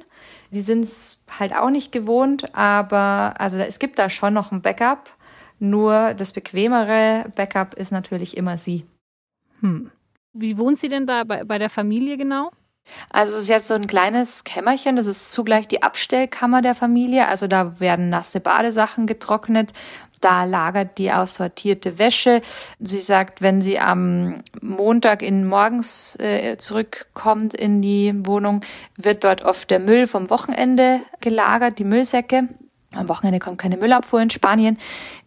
Sie 0.50 0.60
sind 0.60 0.84
es 0.84 1.24
halt 1.38 1.54
auch 1.54 1.70
nicht 1.70 1.92
gewohnt, 1.92 2.54
aber 2.54 3.34
also 3.38 3.56
es 3.58 3.78
gibt 3.78 3.98
da 3.98 4.10
schon 4.10 4.34
noch 4.34 4.50
ein 4.50 4.62
Backup. 4.62 5.08
Nur 5.60 6.14
das 6.14 6.32
bequemere 6.32 7.26
Backup 7.36 7.74
ist 7.74 7.92
natürlich 7.92 8.36
immer 8.36 8.58
sie. 8.58 8.84
Hm. 9.60 9.90
Wie 10.32 10.58
wohnt 10.58 10.78
sie 10.78 10.88
denn 10.88 11.06
da 11.06 11.24
bei, 11.24 11.44
bei 11.44 11.58
der 11.58 11.70
Familie 11.70 12.16
genau? 12.16 12.50
Also 13.10 13.38
sie 13.38 13.54
hat 13.54 13.64
so 13.64 13.74
ein 13.74 13.86
kleines 13.86 14.44
Kämmerchen, 14.44 14.96
das 14.96 15.06
ist 15.06 15.30
zugleich 15.30 15.68
die 15.68 15.82
Abstellkammer 15.82 16.62
der 16.62 16.74
Familie. 16.74 17.28
Also 17.28 17.46
da 17.46 17.78
werden 17.78 18.08
nasse 18.08 18.40
Badesachen 18.40 19.06
getrocknet, 19.06 19.72
da 20.20 20.44
lagert 20.44 20.98
die 20.98 21.12
aussortierte 21.12 21.98
Wäsche. 21.98 22.42
Sie 22.78 22.98
sagt, 22.98 23.42
wenn 23.42 23.60
sie 23.60 23.78
am 23.78 24.42
Montag 24.60 25.22
in 25.22 25.46
morgens 25.46 26.16
äh, 26.20 26.56
zurückkommt 26.58 27.54
in 27.54 27.82
die 27.82 28.14
Wohnung, 28.24 28.60
wird 28.96 29.24
dort 29.24 29.44
oft 29.44 29.70
der 29.70 29.80
Müll 29.80 30.06
vom 30.06 30.30
Wochenende 30.30 31.00
gelagert, 31.20 31.78
die 31.78 31.84
Müllsäcke. 31.84 32.48
Am 32.94 33.08
Wochenende 33.08 33.38
kommt 33.38 33.58
keine 33.58 33.76
Müllabfuhr 33.76 34.20
in 34.20 34.30
Spanien. 34.30 34.76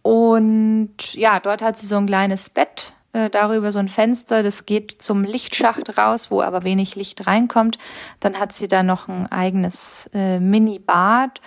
Und 0.02 1.14
ja, 1.14 1.40
dort 1.40 1.62
hat 1.62 1.78
sie 1.78 1.86
so 1.86 1.96
ein 1.96 2.06
kleines 2.06 2.50
Bett, 2.50 2.92
äh, 3.14 3.30
darüber 3.30 3.72
so 3.72 3.78
ein 3.78 3.88
Fenster, 3.88 4.42
das 4.42 4.66
geht 4.66 5.00
zum 5.00 5.24
Lichtschacht 5.24 5.96
raus, 5.96 6.30
wo 6.30 6.42
aber 6.42 6.62
wenig 6.62 6.94
Licht 6.94 7.26
reinkommt. 7.26 7.78
Dann 8.20 8.38
hat 8.38 8.52
sie 8.52 8.68
da 8.68 8.82
noch 8.82 9.08
ein 9.08 9.30
eigenes 9.32 10.10
äh, 10.12 10.40
Mini-Bad. 10.40 11.40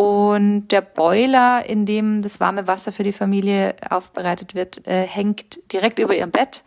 Und 0.00 0.68
der 0.68 0.80
Boiler, 0.80 1.68
in 1.68 1.84
dem 1.84 2.22
das 2.22 2.40
warme 2.40 2.66
Wasser 2.66 2.90
für 2.90 3.04
die 3.04 3.12
Familie 3.12 3.76
aufbereitet 3.90 4.54
wird, 4.54 4.86
äh, 4.86 5.06
hängt 5.06 5.60
direkt 5.74 5.98
über 5.98 6.16
ihrem 6.16 6.30
Bett. 6.30 6.64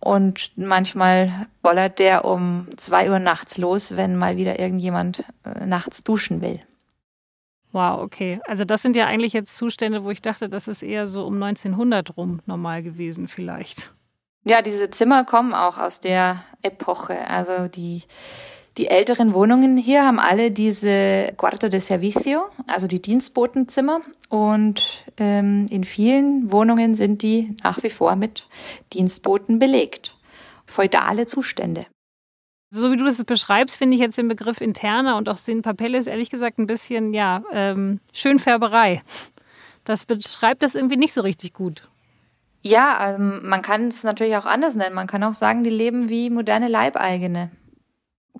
Und 0.00 0.52
manchmal 0.56 1.46
bollert 1.62 1.98
der 1.98 2.26
um 2.26 2.68
zwei 2.76 3.08
Uhr 3.08 3.20
nachts 3.20 3.56
los, 3.56 3.96
wenn 3.96 4.16
mal 4.16 4.36
wieder 4.36 4.58
irgendjemand 4.58 5.24
äh, 5.46 5.64
nachts 5.64 6.04
duschen 6.04 6.42
will. 6.42 6.60
Wow, 7.72 8.02
okay. 8.02 8.42
Also 8.46 8.66
das 8.66 8.82
sind 8.82 8.96
ja 8.96 9.06
eigentlich 9.06 9.32
jetzt 9.32 9.56
Zustände, 9.56 10.04
wo 10.04 10.10
ich 10.10 10.20
dachte, 10.20 10.50
das 10.50 10.68
ist 10.68 10.82
eher 10.82 11.06
so 11.06 11.24
um 11.24 11.42
1900 11.42 12.18
rum 12.18 12.40
normal 12.44 12.82
gewesen 12.82 13.28
vielleicht. 13.28 13.94
Ja, 14.44 14.60
diese 14.60 14.90
Zimmer 14.90 15.24
kommen 15.24 15.54
auch 15.54 15.78
aus 15.78 16.00
der 16.00 16.44
Epoche. 16.60 17.26
Also 17.28 17.66
die, 17.68 18.02
die 18.76 18.88
älteren 18.88 19.34
Wohnungen 19.34 19.76
hier 19.76 20.04
haben 20.04 20.18
alle 20.18 20.50
diese 20.50 21.32
Cuarto 21.36 21.68
de 21.68 21.78
Servicio, 21.78 22.46
also 22.66 22.86
die 22.86 23.00
Dienstbotenzimmer. 23.00 24.00
Und 24.28 25.04
ähm, 25.16 25.66
in 25.70 25.84
vielen 25.84 26.50
Wohnungen 26.50 26.94
sind 26.94 27.22
die 27.22 27.56
nach 27.62 27.82
wie 27.84 27.90
vor 27.90 28.16
mit 28.16 28.46
Dienstboten 28.92 29.60
belegt. 29.60 30.16
Feudale 30.66 31.26
Zustände. 31.26 31.86
So 32.70 32.90
wie 32.90 32.96
du 32.96 33.04
das 33.04 33.22
beschreibst, 33.22 33.76
finde 33.76 33.94
ich 33.94 34.00
jetzt 34.00 34.18
den 34.18 34.26
Begriff 34.26 34.60
interner 34.60 35.16
und 35.16 35.28
auch 35.28 35.36
Sin 35.38 35.62
Papeles 35.62 36.08
ehrlich 36.08 36.30
gesagt 36.30 36.58
ein 36.58 36.66
bisschen, 36.66 37.14
ja, 37.14 37.44
ähm, 37.52 38.00
Schönfärberei. 38.12 39.02
Das 39.84 40.06
beschreibt 40.06 40.64
das 40.64 40.74
irgendwie 40.74 40.96
nicht 40.96 41.12
so 41.12 41.20
richtig 41.20 41.52
gut. 41.52 41.88
Ja, 42.62 42.96
also 42.96 43.20
man 43.20 43.62
kann 43.62 43.86
es 43.86 44.02
natürlich 44.02 44.36
auch 44.36 44.46
anders 44.46 44.74
nennen. 44.74 44.94
Man 44.94 45.06
kann 45.06 45.22
auch 45.22 45.34
sagen, 45.34 45.62
die 45.62 45.70
leben 45.70 46.08
wie 46.08 46.30
moderne 46.30 46.66
Leibeigene. 46.66 47.50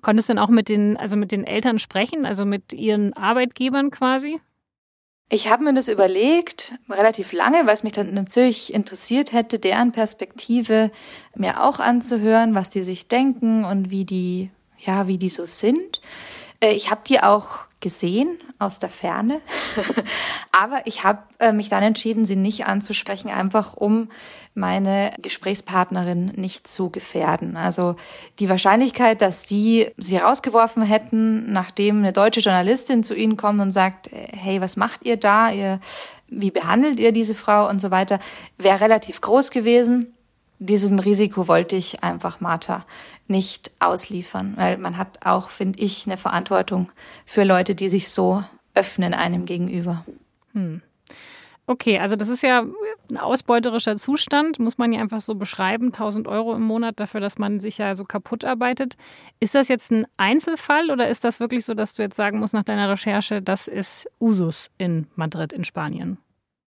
Konntest 0.01 0.29
du 0.29 0.33
denn 0.33 0.39
auch 0.39 0.49
mit 0.49 0.69
den, 0.69 0.97
also 0.97 1.15
mit 1.15 1.31
den 1.31 1.45
Eltern 1.45 1.79
sprechen, 1.79 2.25
also 2.25 2.45
mit 2.45 2.73
ihren 2.73 3.13
Arbeitgebern 3.13 3.91
quasi? 3.91 4.39
Ich 5.29 5.49
habe 5.49 5.63
mir 5.63 5.73
das 5.73 5.87
überlegt, 5.87 6.73
relativ 6.87 7.31
lange, 7.31 7.65
weil 7.65 7.73
es 7.73 7.83
mich 7.83 7.93
dann 7.93 8.13
natürlich 8.13 8.71
interessiert 8.71 9.31
hätte, 9.33 9.57
deren 9.57 9.91
Perspektive 9.91 10.91
mir 11.35 11.63
auch 11.63 11.79
anzuhören, 11.79 12.53
was 12.53 12.69
die 12.69 12.83
sich 12.83 13.07
denken 13.07 13.65
und 13.65 13.89
wie 13.89 14.05
die, 14.05 14.51
ja, 14.77 15.07
wie 15.07 15.17
die 15.17 15.29
so 15.29 15.45
sind. 15.45 15.99
Äh, 16.59 16.73
ich 16.73 16.91
habe 16.91 17.01
die 17.07 17.21
auch 17.21 17.61
gesehen 17.79 18.37
aus 18.59 18.77
der 18.77 18.89
Ferne, 18.89 19.41
aber 20.51 20.85
ich 20.85 21.03
habe 21.03 21.23
äh, 21.39 21.51
mich 21.51 21.69
dann 21.69 21.83
entschieden, 21.83 22.25
sie 22.25 22.35
nicht 22.35 22.67
anzusprechen, 22.67 23.29
einfach 23.29 23.73
um 23.75 24.09
meine 24.55 25.13
Gesprächspartnerin 25.21 26.27
nicht 26.35 26.67
zu 26.67 26.89
gefährden. 26.89 27.57
Also 27.57 27.95
die 28.39 28.49
Wahrscheinlichkeit, 28.49 29.21
dass 29.21 29.43
die 29.43 29.91
sie 29.97 30.17
rausgeworfen 30.17 30.81
hätten, 30.81 31.51
nachdem 31.51 31.99
eine 31.99 32.13
deutsche 32.13 32.39
Journalistin 32.39 33.03
zu 33.03 33.15
ihnen 33.15 33.37
kommt 33.37 33.59
und 33.59 33.71
sagt, 33.71 34.09
hey, 34.11 34.61
was 34.61 34.77
macht 34.77 35.05
ihr 35.05 35.17
da? 35.17 35.51
Ihr, 35.51 35.79
wie 36.27 36.51
behandelt 36.51 36.99
ihr 36.99 37.11
diese 37.11 37.35
Frau 37.35 37.69
und 37.69 37.79
so 37.79 37.91
weiter, 37.91 38.19
wäre 38.57 38.79
relativ 38.79 39.21
groß 39.21 39.51
gewesen. 39.51 40.13
Diesem 40.57 40.99
Risiko 40.99 41.49
wollte 41.49 41.75
ich 41.75 42.01
einfach 42.01 42.39
Martha 42.39 42.85
nicht 43.27 43.71
ausliefern, 43.79 44.53
weil 44.55 44.77
man 44.77 44.97
hat 44.97 45.25
auch, 45.25 45.49
finde 45.49 45.79
ich, 45.79 46.07
eine 46.07 46.15
Verantwortung 46.15 46.93
für 47.25 47.43
Leute, 47.43 47.75
die 47.75 47.89
sich 47.89 48.09
so 48.09 48.41
öffnen 48.73 49.13
einem 49.13 49.45
gegenüber. 49.45 50.05
Hm. 50.53 50.81
Okay, 51.67 51.97
also 51.97 52.15
das 52.15 52.27
ist 52.27 52.43
ja 52.43 52.63
ein 53.09 53.17
ausbeuterischer 53.17 53.95
Zustand, 53.95 54.59
muss 54.59 54.77
man 54.77 54.93
ja 54.93 55.01
einfach 55.01 55.19
so 55.19 55.33
beschreiben. 55.33 55.87
1000 55.87 56.27
Euro 56.27 56.53
im 56.53 56.61
Monat 56.61 56.99
dafür, 56.99 57.21
dass 57.21 57.39
man 57.39 57.59
sich 57.59 57.79
ja 57.79 57.95
so 57.95 58.03
kaputt 58.03 58.45
arbeitet. 58.45 58.97
Ist 59.39 59.55
das 59.55 59.67
jetzt 59.67 59.91
ein 59.91 60.05
Einzelfall 60.17 60.91
oder 60.91 61.07
ist 61.07 61.23
das 61.23 61.39
wirklich 61.39 61.65
so, 61.65 61.73
dass 61.73 61.95
du 61.95 62.03
jetzt 62.03 62.15
sagen 62.15 62.39
musst 62.39 62.53
nach 62.53 62.63
deiner 62.63 62.89
Recherche, 62.89 63.41
das 63.41 63.67
ist 63.67 64.07
Usus 64.19 64.69
in 64.77 65.07
Madrid 65.15 65.53
in 65.53 65.63
Spanien? 65.63 66.19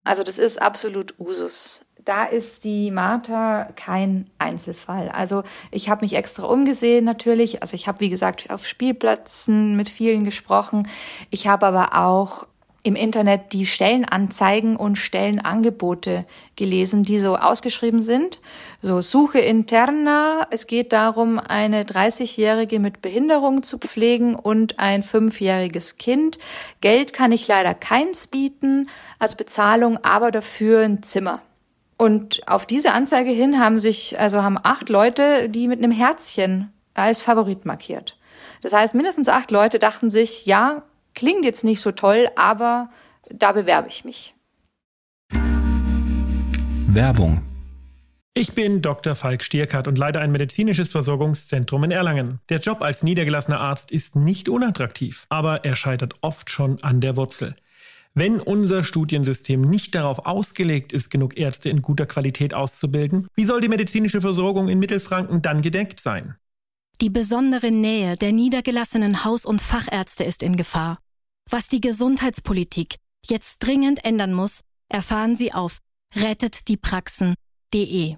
Also 0.04 0.24
das 0.24 0.38
ist 0.38 0.62
absolut 0.62 1.18
Usus. 1.20 1.86
Da 2.04 2.26
ist 2.26 2.64
die 2.64 2.92
Martha 2.92 3.70
kein 3.76 4.30
Einzelfall. 4.40 5.10
Also 5.10 5.44
ich 5.70 5.90
habe 5.90 6.04
mich 6.04 6.16
extra 6.16 6.48
umgesehen 6.48 7.06
natürlich. 7.06 7.62
Also 7.62 7.76
ich 7.76 7.88
habe, 7.88 8.00
wie 8.00 8.10
gesagt, 8.10 8.50
auf 8.50 8.66
Spielplätzen 8.66 9.78
mit 9.78 9.88
vielen 9.88 10.26
gesprochen. 10.26 10.88
Ich 11.30 11.48
habe 11.48 11.68
aber 11.68 11.96
auch 11.96 12.48
im 12.84 12.96
Internet 12.96 13.54
die 13.54 13.66
Stellenanzeigen 13.66 14.76
und 14.76 14.98
Stellenangebote 14.98 16.26
gelesen, 16.56 17.04
die 17.04 17.20
so 17.20 17.36
ausgeschrieben 17.36 18.02
sind. 18.02 18.40
So 18.82 19.02
Suche 19.02 19.40
interna. 19.40 20.48
Es 20.50 20.66
geht 20.66 20.92
darum, 20.92 21.40
eine 21.40 21.84
30-Jährige 21.84 22.80
mit 22.80 23.02
Behinderung 23.02 23.62
zu 23.62 23.78
pflegen 23.78 24.36
und 24.36 24.80
ein 24.80 25.04
fünfjähriges 25.04 25.98
Kind. 25.98 26.40
Geld 26.82 27.14
kann 27.14 27.32
ich 27.32 27.48
leider 27.48 27.74
keins 27.74 28.28
bieten 28.28 28.90
als 29.20 29.36
Bezahlung, 29.36 30.00
aber 30.04 30.32
dafür 30.32 30.82
ein 30.82 31.04
Zimmer. 31.04 31.42
Und 31.98 32.48
auf 32.48 32.66
diese 32.66 32.94
Anzeige 32.94 33.30
hin 33.30 33.60
haben 33.60 33.78
sich, 33.78 34.20
also 34.20 34.42
haben 34.42 34.58
acht 34.62 34.90
Leute, 34.90 35.50
die 35.50 35.68
mit 35.68 35.78
einem 35.78 35.92
Herzchen 35.92 36.74
als 36.96 37.22
Favorit 37.22 37.66
markiert. 37.66 38.18
Das 38.64 38.74
heißt, 38.74 38.96
mindestens 38.96 39.30
acht 39.30 39.52
Leute 39.52 39.78
dachten 39.78 40.10
sich, 40.10 40.48
ja, 40.48 40.84
Klingt 41.14 41.46
jetzt 41.46 41.64
nicht 41.64 41.82
so 41.82 41.92
toll, 41.92 42.30
aber 42.36 42.90
da 43.30 43.52
bewerbe 43.52 43.88
ich 43.88 44.06
mich. 44.06 44.34
Werbung 46.88 47.42
Ich 48.34 48.54
bin 48.54 48.82
Dr. 48.82 49.16
Falk 49.16 49.44
Stierkart 49.44 49.88
und 49.88 49.98
leite 49.98 50.20
ein 50.20 50.32
medizinisches 50.32 50.92
Versorgungszentrum 50.92 51.86
in 51.86 51.92
Erlangen. 51.92 52.40
Der 52.50 52.60
Job 52.60 52.82
als 52.82 53.04
niedergelassener 53.04 53.60
Arzt 53.60 53.92
ist 53.92 54.16
nicht 54.16 54.50
unattraktiv, 54.50 55.26
aber 55.30 55.64
er 55.64 55.76
scheitert 55.76 56.16
oft 56.22 56.50
schon 56.50 56.84
an 56.84 57.00
der 57.00 57.16
Wurzel. 57.16 57.54
Wenn 58.14 58.42
unser 58.42 58.84
Studiensystem 58.84 59.62
nicht 59.62 59.96
darauf 59.96 60.26
ausgelegt 60.26 60.92
ist, 60.92 61.10
genug 61.10 61.38
Ärzte 61.38 61.70
in 61.70 61.82
guter 61.82 62.06
Qualität 62.06 62.54
auszubilden, 62.54 63.28
wie 63.36 63.46
soll 63.46 63.62
die 63.62 63.70
medizinische 63.70 64.20
Versorgung 64.20 64.68
in 64.68 64.80
Mittelfranken 64.80 65.42
dann 65.42 65.62
gedeckt 65.62 66.02
sein? 66.02 66.36
Die 67.02 67.10
besondere 67.10 67.72
Nähe 67.72 68.16
der 68.16 68.32
niedergelassenen 68.32 69.26
Haus- 69.26 69.48
und 69.48 69.60
Fachärzte 69.60 70.24
ist 70.24 70.44
in 70.44 70.56
Gefahr. 70.56 71.00
Was 71.50 71.68
die 71.68 71.82
Gesundheitspolitik 71.82 72.98
jetzt 73.26 73.58
dringend 73.58 74.06
ändern 74.06 74.36
muss, 74.36 74.62
erfahren 74.88 75.36
Sie 75.36 75.52
auf 75.52 75.80
rettetdiepraxen.de. 76.16 78.18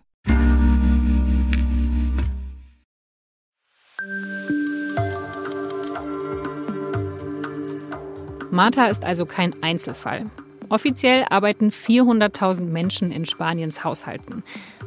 Martha 8.51 8.87
ist 8.87 9.05
also 9.05 9.25
kein 9.25 9.63
Einzelfall. 9.63 10.29
Offiziell 10.67 11.23
arbeiten 11.29 11.69
400.000 11.69 12.63
Menschen 12.63 13.13
in 13.13 13.25
Spaniens 13.25 13.85
Haushalten. 13.85 14.43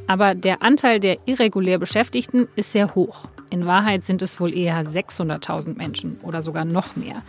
Aber 0.07 0.35
der 0.35 0.63
Anteil 0.63 1.01
der 1.01 1.17
irregulär 1.25 1.79
Beschäftigten 1.79 2.47
ist 2.57 2.73
sehr 2.73 2.95
hoch. 2.95 3.27
In 3.51 3.67
Wahrheit 3.67 4.05
sind 4.05 4.23
es 4.23 4.41
wohl 4.41 4.55
eher 4.55 4.85
600.000 4.85 5.77
Menschen 5.77 6.19
oder 6.23 6.43
sogar 6.43 6.65
noch 6.65 6.97
mehr. 6.97 7.23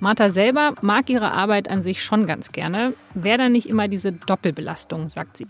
Martha 0.00 0.28
selber 0.28 0.74
mag 0.82 1.08
ihre 1.08 1.32
Arbeit 1.32 1.70
an 1.70 1.82
sich 1.82 2.02
schon 2.02 2.26
ganz 2.26 2.52
gerne, 2.52 2.92
wäre 3.14 3.38
da 3.38 3.48
nicht 3.48 3.68
immer 3.68 3.88
diese 3.88 4.12
Doppelbelastung, 4.12 5.08
sagt 5.08 5.36
sie. 5.36 5.46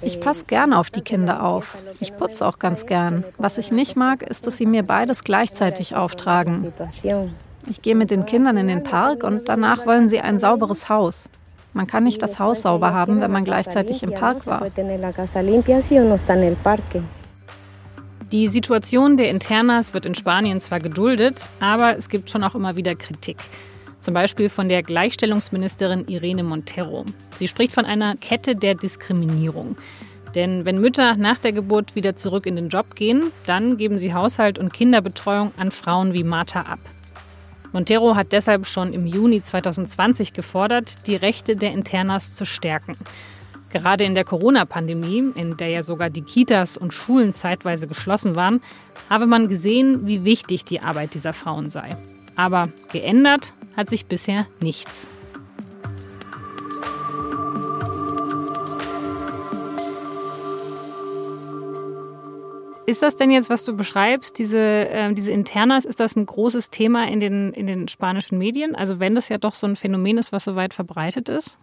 Ich 0.00 0.20
passe 0.20 0.46
gerne 0.46 0.78
auf 0.78 0.90
die 0.90 1.00
Kinder 1.00 1.42
auf. 1.42 1.76
Ich 1.98 2.16
putze 2.16 2.46
auch 2.46 2.60
ganz 2.60 2.86
gern. 2.86 3.24
Was 3.36 3.58
ich 3.58 3.72
nicht 3.72 3.96
mag, 3.96 4.22
ist, 4.22 4.46
dass 4.46 4.56
sie 4.56 4.66
mir 4.66 4.84
beides 4.84 5.24
gleichzeitig 5.24 5.96
auftragen. 5.96 6.72
Ich 7.68 7.82
gehe 7.82 7.96
mit 7.96 8.10
den 8.10 8.24
Kindern 8.24 8.56
in 8.56 8.68
den 8.68 8.84
Park 8.84 9.24
und 9.24 9.48
danach 9.48 9.86
wollen 9.86 10.08
sie 10.08 10.20
ein 10.20 10.38
sauberes 10.38 10.88
Haus. 10.88 11.28
Man 11.72 11.86
kann 11.86 12.04
nicht 12.04 12.22
das 12.22 12.38
Haus 12.38 12.62
sauber 12.62 12.92
haben, 12.92 13.20
wenn 13.20 13.30
man 13.30 13.44
gleichzeitig 13.44 14.02
im 14.02 14.12
Park 14.12 14.46
war. 14.46 14.66
Die 18.32 18.48
Situation 18.48 19.16
der 19.16 19.30
Internas 19.30 19.94
wird 19.94 20.04
in 20.04 20.14
Spanien 20.14 20.60
zwar 20.60 20.80
geduldet, 20.80 21.48
aber 21.60 21.96
es 21.96 22.08
gibt 22.08 22.30
schon 22.30 22.44
auch 22.44 22.54
immer 22.54 22.76
wieder 22.76 22.94
Kritik. 22.94 23.38
Zum 24.00 24.14
Beispiel 24.14 24.48
von 24.48 24.68
der 24.68 24.82
Gleichstellungsministerin 24.82 26.06
Irene 26.08 26.42
Montero. 26.42 27.04
Sie 27.38 27.48
spricht 27.48 27.72
von 27.72 27.84
einer 27.84 28.16
Kette 28.16 28.54
der 28.54 28.74
Diskriminierung. 28.74 29.76
Denn 30.34 30.64
wenn 30.64 30.80
Mütter 30.80 31.16
nach 31.16 31.38
der 31.38 31.52
Geburt 31.52 31.94
wieder 31.94 32.16
zurück 32.16 32.46
in 32.46 32.56
den 32.56 32.68
Job 32.68 32.94
gehen, 32.94 33.32
dann 33.46 33.76
geben 33.76 33.98
sie 33.98 34.12
Haushalt 34.12 34.58
und 34.58 34.72
Kinderbetreuung 34.72 35.52
an 35.56 35.70
Frauen 35.70 36.12
wie 36.12 36.22
Martha 36.24 36.60
ab. 36.60 36.80
Montero 37.72 38.16
hat 38.16 38.32
deshalb 38.32 38.66
schon 38.66 38.92
im 38.92 39.06
Juni 39.06 39.42
2020 39.42 40.32
gefordert, 40.32 41.06
die 41.06 41.16
Rechte 41.16 41.56
der 41.56 41.72
Internas 41.72 42.34
zu 42.34 42.44
stärken. 42.44 42.96
Gerade 43.70 44.04
in 44.04 44.14
der 44.14 44.24
Corona-Pandemie, 44.24 45.32
in 45.34 45.56
der 45.58 45.68
ja 45.68 45.82
sogar 45.82 46.08
die 46.08 46.22
Kitas 46.22 46.78
und 46.78 46.94
Schulen 46.94 47.34
zeitweise 47.34 47.86
geschlossen 47.86 48.34
waren, 48.34 48.62
habe 49.10 49.26
man 49.26 49.48
gesehen, 49.48 50.06
wie 50.06 50.24
wichtig 50.24 50.64
die 50.64 50.80
Arbeit 50.80 51.14
dieser 51.14 51.34
Frauen 51.34 51.68
sei. 51.68 51.96
Aber 52.34 52.64
geändert 52.90 53.52
hat 53.76 53.90
sich 53.90 54.06
bisher 54.06 54.46
nichts. 54.60 55.10
Ist 62.88 63.02
das 63.02 63.16
denn 63.16 63.30
jetzt, 63.30 63.50
was 63.50 63.66
du 63.66 63.76
beschreibst, 63.76 64.38
diese, 64.38 64.58
äh, 64.58 65.12
diese 65.12 65.30
Internas, 65.30 65.84
ist 65.84 66.00
das 66.00 66.16
ein 66.16 66.24
großes 66.24 66.70
Thema 66.70 67.06
in 67.06 67.20
den, 67.20 67.52
in 67.52 67.66
den 67.66 67.86
spanischen 67.86 68.38
Medien? 68.38 68.74
Also 68.74 68.98
wenn 68.98 69.14
das 69.14 69.28
ja 69.28 69.36
doch 69.36 69.52
so 69.52 69.66
ein 69.66 69.76
Phänomen 69.76 70.16
ist, 70.16 70.32
was 70.32 70.44
so 70.44 70.56
weit 70.56 70.72
verbreitet 70.72 71.28
ist? 71.28 71.58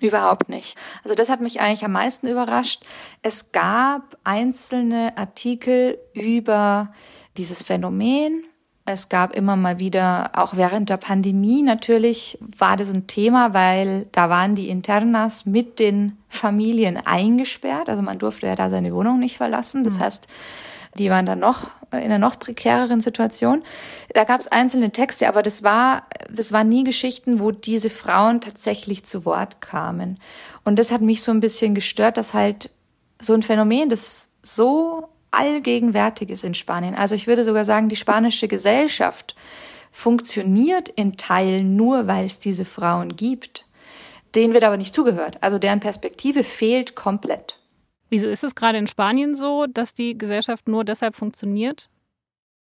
Überhaupt 0.00 0.48
nicht. 0.48 0.76
Also 1.04 1.14
das 1.14 1.28
hat 1.28 1.40
mich 1.40 1.60
eigentlich 1.60 1.84
am 1.84 1.92
meisten 1.92 2.26
überrascht. 2.26 2.82
Es 3.22 3.52
gab 3.52 4.18
einzelne 4.24 5.16
Artikel 5.16 5.98
über 6.14 6.92
dieses 7.36 7.62
Phänomen, 7.62 8.44
es 8.84 9.08
gab 9.08 9.34
immer 9.34 9.56
mal 9.56 9.78
wieder, 9.78 10.30
auch 10.34 10.56
während 10.56 10.88
der 10.88 10.96
Pandemie 10.96 11.62
natürlich, 11.62 12.38
war 12.40 12.76
das 12.76 12.92
ein 12.92 13.06
Thema, 13.06 13.54
weil 13.54 14.06
da 14.12 14.28
waren 14.30 14.54
die 14.54 14.68
Internas 14.68 15.46
mit 15.46 15.78
den 15.78 16.16
Familien 16.28 16.96
eingesperrt. 16.96 17.88
Also 17.88 18.02
man 18.02 18.18
durfte 18.18 18.46
ja 18.46 18.56
da 18.56 18.70
seine 18.70 18.94
Wohnung 18.94 19.18
nicht 19.18 19.36
verlassen. 19.36 19.84
Das 19.84 19.98
mhm. 19.98 20.00
heißt, 20.00 20.28
die 20.98 21.10
waren 21.10 21.26
dann 21.26 21.38
noch 21.38 21.68
in 21.92 21.98
einer 21.98 22.18
noch 22.18 22.38
prekäreren 22.38 23.00
Situation. 23.00 23.62
Da 24.14 24.24
gab 24.24 24.40
es 24.40 24.48
einzelne 24.48 24.90
Texte, 24.90 25.28
aber 25.28 25.42
das 25.42 25.62
war, 25.62 26.04
das 26.30 26.52
waren 26.52 26.68
nie 26.68 26.84
Geschichten, 26.84 27.40
wo 27.40 27.50
diese 27.50 27.90
Frauen 27.90 28.40
tatsächlich 28.40 29.04
zu 29.04 29.24
Wort 29.24 29.60
kamen. 29.60 30.18
Und 30.64 30.78
das 30.78 30.90
hat 30.90 31.00
mich 31.00 31.22
so 31.22 31.32
ein 31.32 31.40
bisschen 31.40 31.74
gestört, 31.74 32.16
dass 32.16 32.34
halt 32.34 32.70
so 33.20 33.34
ein 33.34 33.42
Phänomen, 33.42 33.88
das 33.88 34.30
so 34.42 35.09
allgegenwärtig 35.30 36.30
ist 36.30 36.44
in 36.44 36.54
Spanien. 36.54 36.94
Also 36.94 37.14
ich 37.14 37.26
würde 37.26 37.44
sogar 37.44 37.64
sagen, 37.64 37.88
die 37.88 37.96
spanische 37.96 38.48
Gesellschaft 38.48 39.34
funktioniert 39.90 40.88
in 40.88 41.16
Teilen 41.16 41.76
nur, 41.76 42.06
weil 42.06 42.26
es 42.26 42.38
diese 42.38 42.64
Frauen 42.64 43.16
gibt. 43.16 43.64
Denen 44.34 44.54
wird 44.54 44.64
aber 44.64 44.76
nicht 44.76 44.94
zugehört. 44.94 45.42
Also 45.42 45.58
deren 45.58 45.80
Perspektive 45.80 46.44
fehlt 46.44 46.94
komplett. 46.94 47.58
Wieso 48.08 48.28
ist 48.28 48.44
es 48.44 48.54
gerade 48.54 48.78
in 48.78 48.86
Spanien 48.86 49.34
so, 49.34 49.66
dass 49.66 49.94
die 49.94 50.18
Gesellschaft 50.18 50.68
nur 50.68 50.84
deshalb 50.84 51.14
funktioniert? 51.14 51.88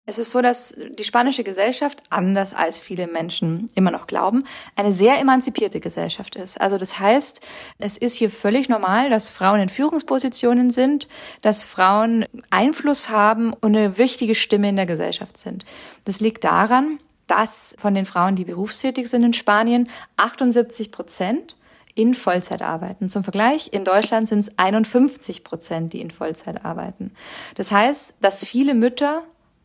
Es 0.10 0.20
ist 0.20 0.32
so, 0.32 0.42
dass 0.42 0.74
die 0.98 1.04
spanische 1.04 1.44
Gesellschaft, 1.44 2.02
anders 2.10 2.54
als 2.54 2.78
viele 2.78 3.08
Menschen 3.08 3.70
immer 3.76 3.92
noch 3.92 4.08
glauben, 4.08 4.46
eine 4.78 4.94
sehr 4.94 5.20
emanzipierte 5.20 5.82
Gesellschaft 5.82 6.38
ist. 6.38 6.62
Also 6.62 6.78
das 6.78 6.98
heißt, 6.98 7.46
es 7.78 7.98
ist 7.98 8.14
hier 8.14 8.30
völlig 8.30 8.70
normal, 8.70 9.10
dass 9.10 9.30
Frauen 9.30 9.60
in 9.60 9.68
Führungspositionen 9.68 10.70
sind, 10.70 11.10
dass 11.42 11.62
Frauen 11.62 12.26
Einfluss 12.50 13.10
haben 13.10 13.52
und 13.52 13.76
eine 13.76 13.98
wichtige 13.98 14.34
Stimme 14.34 14.70
in 14.70 14.78
der 14.78 14.86
Gesellschaft 14.86 15.38
sind. 15.38 15.66
Das 16.06 16.22
liegt 16.22 16.46
daran, 16.46 17.00
dass 17.28 17.76
von 17.78 17.94
den 17.94 18.06
Frauen, 18.06 18.38
die 18.38 18.46
berufstätig 18.46 19.10
sind 19.10 19.24
in 19.24 19.34
Spanien, 19.34 19.90
78 20.16 20.94
Prozent 20.94 21.58
in 21.96 22.14
Vollzeit 22.14 22.62
arbeiten. 22.62 23.10
Zum 23.10 23.26
Vergleich, 23.26 23.74
in 23.74 23.84
Deutschland 23.84 24.30
sind 24.30 24.40
es 24.40 24.58
51 24.58 25.44
Prozent, 25.44 25.92
die 25.92 26.00
in 26.00 26.12
Vollzeit 26.12 26.64
arbeiten. 26.64 27.12
Das 27.56 27.74
heißt, 27.74 28.16
dass 28.22 28.46
viele 28.46 28.74
Mütter 28.74 29.24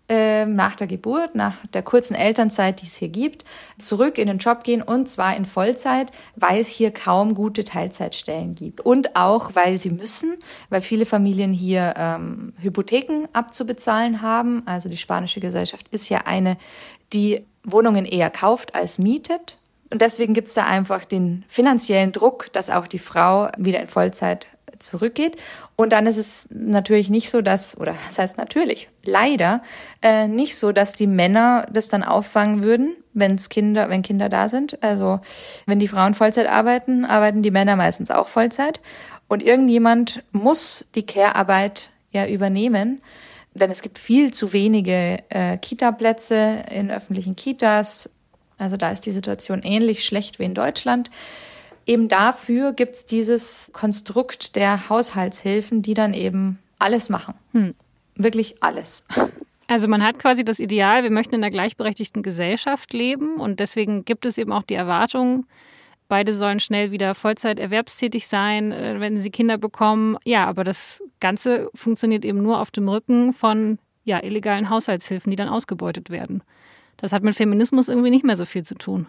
nach 0.08 0.76
der 0.76 0.86
Geburt, 0.86 1.34
nach 1.34 1.54
der 1.72 1.82
kurzen 1.82 2.14
Elternzeit, 2.14 2.80
die 2.80 2.86
es 2.86 2.96
hier 2.96 3.08
gibt, 3.08 3.44
zurück 3.78 4.18
in 4.18 4.26
den 4.26 4.38
Job 4.38 4.62
gehen 4.64 4.82
und 4.82 5.08
zwar 5.08 5.34
in 5.36 5.44
Vollzeit, 5.44 6.12
weil 6.36 6.60
es 6.60 6.68
hier 6.68 6.90
kaum 6.90 7.34
gute 7.34 7.64
Teilzeitstellen 7.64 8.54
gibt. 8.54 8.80
Und 8.80 9.16
auch, 9.16 9.54
weil 9.54 9.76
sie 9.78 9.90
müssen, 9.90 10.36
weil 10.68 10.80
viele 10.82 11.06
Familien 11.06 11.52
hier 11.52 11.94
ähm, 11.96 12.52
Hypotheken 12.60 13.28
abzubezahlen 13.32 14.20
haben. 14.20 14.62
Also 14.66 14.88
die 14.88 14.96
spanische 14.96 15.40
Gesellschaft 15.40 15.88
ist 15.88 16.08
ja 16.08 16.22
eine, 16.26 16.58
die 17.12 17.44
Wohnungen 17.64 18.04
eher 18.04 18.30
kauft 18.30 18.74
als 18.74 18.98
mietet. 18.98 19.56
Und 19.90 20.02
deswegen 20.02 20.34
gibt 20.34 20.48
es 20.48 20.54
da 20.54 20.66
einfach 20.66 21.04
den 21.04 21.44
finanziellen 21.48 22.12
Druck, 22.12 22.52
dass 22.52 22.70
auch 22.70 22.86
die 22.86 22.98
Frau 22.98 23.48
wieder 23.58 23.80
in 23.80 23.88
Vollzeit 23.88 24.48
zurückgeht. 24.82 25.36
Und 25.76 25.92
dann 25.92 26.06
ist 26.06 26.16
es 26.16 26.48
natürlich 26.52 27.10
nicht 27.10 27.30
so, 27.30 27.42
dass, 27.42 27.76
oder 27.78 27.94
das 28.06 28.18
heißt 28.18 28.38
natürlich, 28.38 28.88
leider 29.04 29.62
äh, 30.02 30.28
nicht 30.28 30.56
so, 30.56 30.72
dass 30.72 30.94
die 30.94 31.06
Männer 31.06 31.66
das 31.72 31.88
dann 31.88 32.02
auffangen 32.02 32.62
würden, 32.62 32.96
wenn's 33.14 33.48
Kinder, 33.48 33.88
wenn 33.88 34.02
Kinder 34.02 34.28
da 34.28 34.48
sind. 34.48 34.82
Also 34.82 35.20
wenn 35.66 35.78
die 35.78 35.88
Frauen 35.88 36.14
Vollzeit 36.14 36.46
arbeiten, 36.46 37.04
arbeiten 37.04 37.42
die 37.42 37.50
Männer 37.50 37.76
meistens 37.76 38.10
auch 38.10 38.28
Vollzeit. 38.28 38.80
Und 39.28 39.42
irgendjemand 39.42 40.22
muss 40.32 40.84
die 40.94 41.06
Care-Arbeit 41.06 41.88
ja 42.10 42.26
übernehmen. 42.26 43.00
Denn 43.54 43.70
es 43.70 43.82
gibt 43.82 43.98
viel 43.98 44.32
zu 44.32 44.52
wenige 44.52 45.22
äh, 45.28 45.56
Kita-Plätze 45.58 46.64
in 46.70 46.90
öffentlichen 46.90 47.36
Kitas. 47.36 48.10
Also 48.58 48.76
da 48.76 48.90
ist 48.90 49.06
die 49.06 49.10
Situation 49.10 49.62
ähnlich 49.62 50.04
schlecht 50.04 50.38
wie 50.38 50.44
in 50.44 50.54
Deutschland 50.54 51.10
eben 51.86 52.08
dafür 52.08 52.72
gibt's 52.72 53.06
dieses 53.06 53.70
Konstrukt 53.72 54.56
der 54.56 54.88
Haushaltshilfen, 54.88 55.82
die 55.82 55.94
dann 55.94 56.14
eben 56.14 56.58
alles 56.78 57.08
machen. 57.08 57.34
Hm. 57.52 57.74
Wirklich 58.16 58.62
alles. 58.62 59.06
Also 59.68 59.88
man 59.88 60.02
hat 60.02 60.18
quasi 60.18 60.44
das 60.44 60.58
Ideal, 60.58 61.02
wir 61.02 61.10
möchten 61.10 61.34
in 61.34 61.42
einer 61.42 61.50
gleichberechtigten 61.50 62.22
Gesellschaft 62.22 62.92
leben 62.92 63.36
und 63.36 63.58
deswegen 63.58 64.04
gibt 64.04 64.26
es 64.26 64.36
eben 64.36 64.52
auch 64.52 64.64
die 64.64 64.74
Erwartung, 64.74 65.46
beide 66.08 66.34
sollen 66.34 66.60
schnell 66.60 66.90
wieder 66.90 67.14
Vollzeit 67.14 67.58
erwerbstätig 67.58 68.26
sein, 68.26 68.70
äh, 68.70 69.00
wenn 69.00 69.18
sie 69.18 69.30
Kinder 69.30 69.56
bekommen. 69.56 70.18
Ja, 70.24 70.46
aber 70.46 70.62
das 70.62 71.02
Ganze 71.20 71.70
funktioniert 71.74 72.26
eben 72.26 72.42
nur 72.42 72.60
auf 72.60 72.70
dem 72.70 72.86
Rücken 72.86 73.32
von 73.32 73.78
ja, 74.04 74.22
illegalen 74.22 74.68
Haushaltshilfen, 74.68 75.30
die 75.30 75.36
dann 75.36 75.48
ausgebeutet 75.48 76.10
werden. 76.10 76.42
Das 76.98 77.12
hat 77.12 77.22
mit 77.22 77.34
Feminismus 77.34 77.88
irgendwie 77.88 78.10
nicht 78.10 78.26
mehr 78.26 78.36
so 78.36 78.44
viel 78.44 78.62
zu 78.62 78.74
tun. 78.74 79.06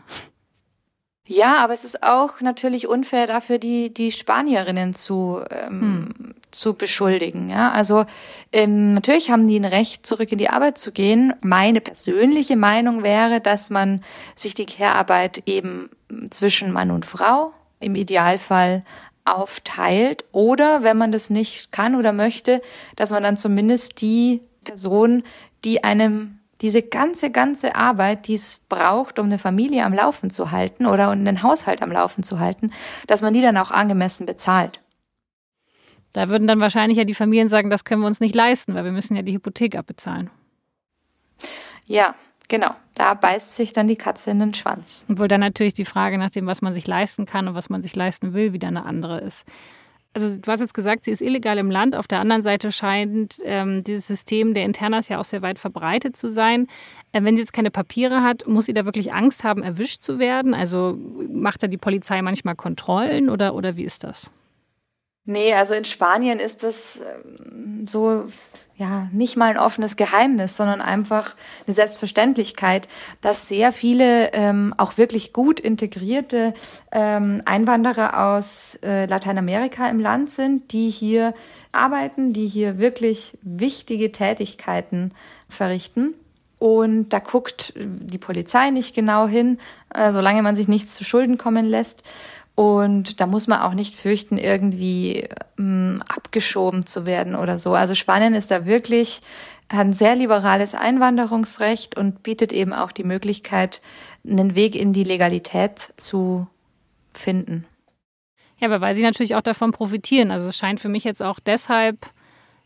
Ja, 1.26 1.58
aber 1.64 1.74
es 1.74 1.86
ist 1.86 2.04
auch 2.04 2.42
natürlich 2.42 2.88
unfair 2.88 3.28
dafür, 3.28 3.58
die, 3.58 3.94
die 3.94 4.12
Spanierinnen 4.12 4.94
zu, 4.94 5.42
ähm, 5.50 5.82
hm. 5.82 6.36
zu 6.52 6.74
beschuldigen. 6.74 7.48
Ja? 7.48 7.72
Also 7.72 8.06
ähm, 8.52 8.94
natürlich 8.94 9.32
haben 9.32 9.48
die 9.48 9.58
ein 9.58 9.66
Recht, 9.66 10.06
zurück 10.06 10.32
in 10.34 10.38
die 10.38 10.50
Arbeit 10.50 10.78
zu 10.78 10.92
gehen. 10.92 11.34
Meine 11.42 11.80
persönliche 11.80 12.58
Meinung 12.58 13.04
wäre, 13.04 13.40
dass 13.40 13.70
man 13.70 14.04
sich 14.36 14.54
die 14.54 14.66
Care-Arbeit 14.66 15.44
eben 15.46 15.90
zwischen 16.30 16.74
Mann 16.74 16.92
und 16.92 17.06
Frau 17.06 17.54
im 17.80 17.96
Idealfall 17.96 18.84
aufteilt 19.26 20.26
oder 20.34 20.84
wenn 20.84 20.98
man 20.98 21.14
das 21.14 21.30
nicht 21.30 21.72
kann 21.72 21.96
oder 21.96 22.12
möchte, 22.12 22.62
dass 22.98 23.12
man 23.12 23.24
dann 23.24 23.38
zumindest 23.38 24.02
die 24.02 24.42
Person, 24.66 25.24
die 25.64 25.86
einem 25.86 26.40
diese 26.64 26.82
ganze, 26.82 27.30
ganze 27.30 27.76
Arbeit, 27.76 28.28
die 28.28 28.36
es 28.36 28.66
braucht, 28.70 29.20
um 29.20 29.26
eine 29.26 29.38
Familie 29.38 29.84
am 29.84 29.94
Laufen 29.94 30.30
zu 30.30 30.52
halten 30.52 30.86
oder 30.86 31.08
um 31.08 31.20
einen 31.20 31.44
Haushalt 31.44 31.82
am 31.82 31.92
Laufen 31.92 32.24
zu 32.24 32.40
halten, 32.40 32.72
dass 33.06 33.22
man 33.22 33.34
die 33.34 33.42
dann 33.42 33.58
auch 33.58 33.70
angemessen 33.70 34.26
bezahlt. 34.26 34.80
Da 36.14 36.30
würden 36.30 36.48
dann 36.48 36.62
wahrscheinlich 36.62 36.98
ja 36.98 37.04
die 37.04 37.14
Familien 37.14 37.50
sagen, 37.50 37.70
das 37.70 37.84
können 37.84 38.02
wir 38.02 38.08
uns 38.08 38.22
nicht 38.22 38.34
leisten, 38.34 38.76
weil 38.76 38.86
wir 38.86 38.94
müssen 38.94 39.16
ja 39.16 39.24
die 39.24 39.34
Hypothek 39.34 39.76
abbezahlen. 39.76 40.30
Ja, 41.86 42.16
genau. 42.48 42.72
Da 42.96 43.14
beißt 43.14 43.58
sich 43.58 43.74
dann 43.74 43.88
die 43.88 43.98
Katze 43.98 44.32
in 44.32 44.40
den 44.40 44.54
Schwanz. 44.54 45.06
Obwohl 45.10 45.28
dann 45.28 45.42
natürlich 45.42 45.74
die 45.74 45.86
Frage 45.86 46.18
nach 46.18 46.30
dem, 46.30 46.46
was 46.46 46.62
man 46.62 46.74
sich 46.74 46.88
leisten 46.88 47.26
kann 47.26 47.50
und 47.50 47.56
was 47.56 47.70
man 47.70 47.82
sich 47.82 47.94
leisten 47.94 48.34
will, 48.34 48.54
wieder 48.54 48.70
eine 48.70 48.86
andere 48.86 49.20
ist 49.20 49.46
also 50.14 50.38
du 50.38 50.52
hast 50.52 50.60
jetzt 50.60 50.74
gesagt, 50.74 51.06
sie 51.06 51.12
ist 51.12 51.22
illegal 51.22 51.58
im 51.58 51.72
Land. 51.72 51.96
Auf 51.96 52.08
der 52.08 52.20
anderen 52.20 52.42
Seite 52.42 52.72
scheint 52.72 53.40
ähm, 53.44 53.84
dieses 53.84 54.08
System 54.08 54.54
der 54.54 54.66
Internas 54.66 55.10
ja 55.10 55.20
auch 55.20 55.24
sehr 55.24 55.42
weit 55.42 55.58
verbreitet 55.58 56.16
zu 56.16 56.30
sein. 56.30 56.68
Äh, 57.12 57.24
wenn 57.24 57.36
sie 57.36 57.42
jetzt 57.42 57.54
keine 57.54 57.72
Papiere 57.72 58.24
hat, 58.24 58.48
muss 58.48 58.66
sie 58.66 58.74
da 58.74 58.86
wirklich 58.86 59.12
Angst 59.14 59.44
haben, 59.44 59.64
erwischt 59.64 60.02
zu 60.04 60.20
werden? 60.20 60.54
Also 60.54 60.98
macht 61.30 61.64
da 61.64 61.68
die 61.68 61.78
Polizei 61.78 62.22
manchmal 62.22 62.56
Kontrollen 62.56 63.30
oder, 63.30 63.56
oder 63.56 63.76
wie 63.76 63.86
ist 63.86 64.04
das? 64.04 64.32
Nee, 65.26 65.54
also 65.54 65.74
in 65.74 65.86
Spanien 65.86 66.40
ist 66.40 66.64
das 66.64 67.02
ähm, 67.02 67.88
so 67.88 68.26
ja, 68.84 69.08
nicht 69.14 69.38
mal 69.38 69.52
ein 69.52 69.58
offenes 69.58 69.96
Geheimnis, 69.96 70.58
sondern 70.58 70.82
einfach 70.82 71.36
eine 71.66 71.74
Selbstverständlichkeit, 71.74 72.90
dass 73.22 73.48
sehr 73.48 73.72
viele 73.72 74.34
ähm, 74.34 74.74
auch 74.78 74.98
wirklich 74.98 75.32
gut 75.32 75.62
integrierte 75.62 76.54
ähm, 76.92 77.42
Einwanderer 77.46 78.36
aus 78.36 78.78
äh, 78.84 79.06
Lateinamerika 79.06 79.88
im 79.88 80.02
Land 80.02 80.32
sind, 80.32 80.74
die 80.74 80.90
hier 80.90 81.34
arbeiten, 81.72 82.34
die 82.34 82.46
hier 82.46 82.78
wirklich 82.78 83.38
wichtige 83.42 84.12
Tätigkeiten 84.12 85.14
verrichten. 85.48 86.14
Und 86.60 87.10
da 87.10 87.20
guckt 87.20 87.74
die 87.78 88.18
Polizei 88.18 88.70
nicht 88.70 88.94
genau 88.94 89.28
hin, 89.28 89.60
äh, 89.94 90.12
solange 90.12 90.42
man 90.44 90.58
sich 90.58 90.68
nichts 90.68 90.96
zu 90.96 91.06
Schulden 91.06 91.38
kommen 91.38 91.66
lässt. 91.66 92.04
Und 92.56 93.20
da 93.20 93.26
muss 93.26 93.48
man 93.48 93.62
auch 93.62 93.74
nicht 93.74 93.96
fürchten, 93.96 94.38
irgendwie 94.38 95.28
ähm, 95.58 96.04
abgeschoben 96.08 96.86
zu 96.86 97.06
werden 97.06 97.36
oder 97.36 97.58
so. 97.58 97.74
Also 97.74 97.96
Spanien 97.96 98.36
ist 98.36 98.52
da 98.52 98.66
wirklich, 98.66 99.22
hat 99.72 99.88
ein 99.88 99.94
sehr 99.94 100.16
liberales 100.16 100.76
Einwanderungsrecht 100.76 101.98
und 101.98 102.22
bietet 102.22 102.54
eben 102.54 102.74
auch 102.74 102.92
die 102.92 103.04
Möglichkeit, 103.04 103.82
einen 104.28 104.54
Weg 104.54 104.76
in 104.76 104.94
die 104.94 105.04
Legalität 105.04 105.94
zu 105.98 106.48
finden. 107.12 107.66
Ja, 108.60 108.68
aber 108.68 108.82
weil 108.82 108.96
sie 108.96 109.02
natürlich 109.02 109.36
auch 109.36 109.42
davon 109.42 109.72
profitieren. 109.72 110.30
Also 110.30 110.48
es 110.48 110.58
scheint 110.58 110.80
für 110.80 110.90
mich 110.90 111.04
jetzt 111.04 111.24
auch 111.24 111.40
deshalb, 111.40 112.06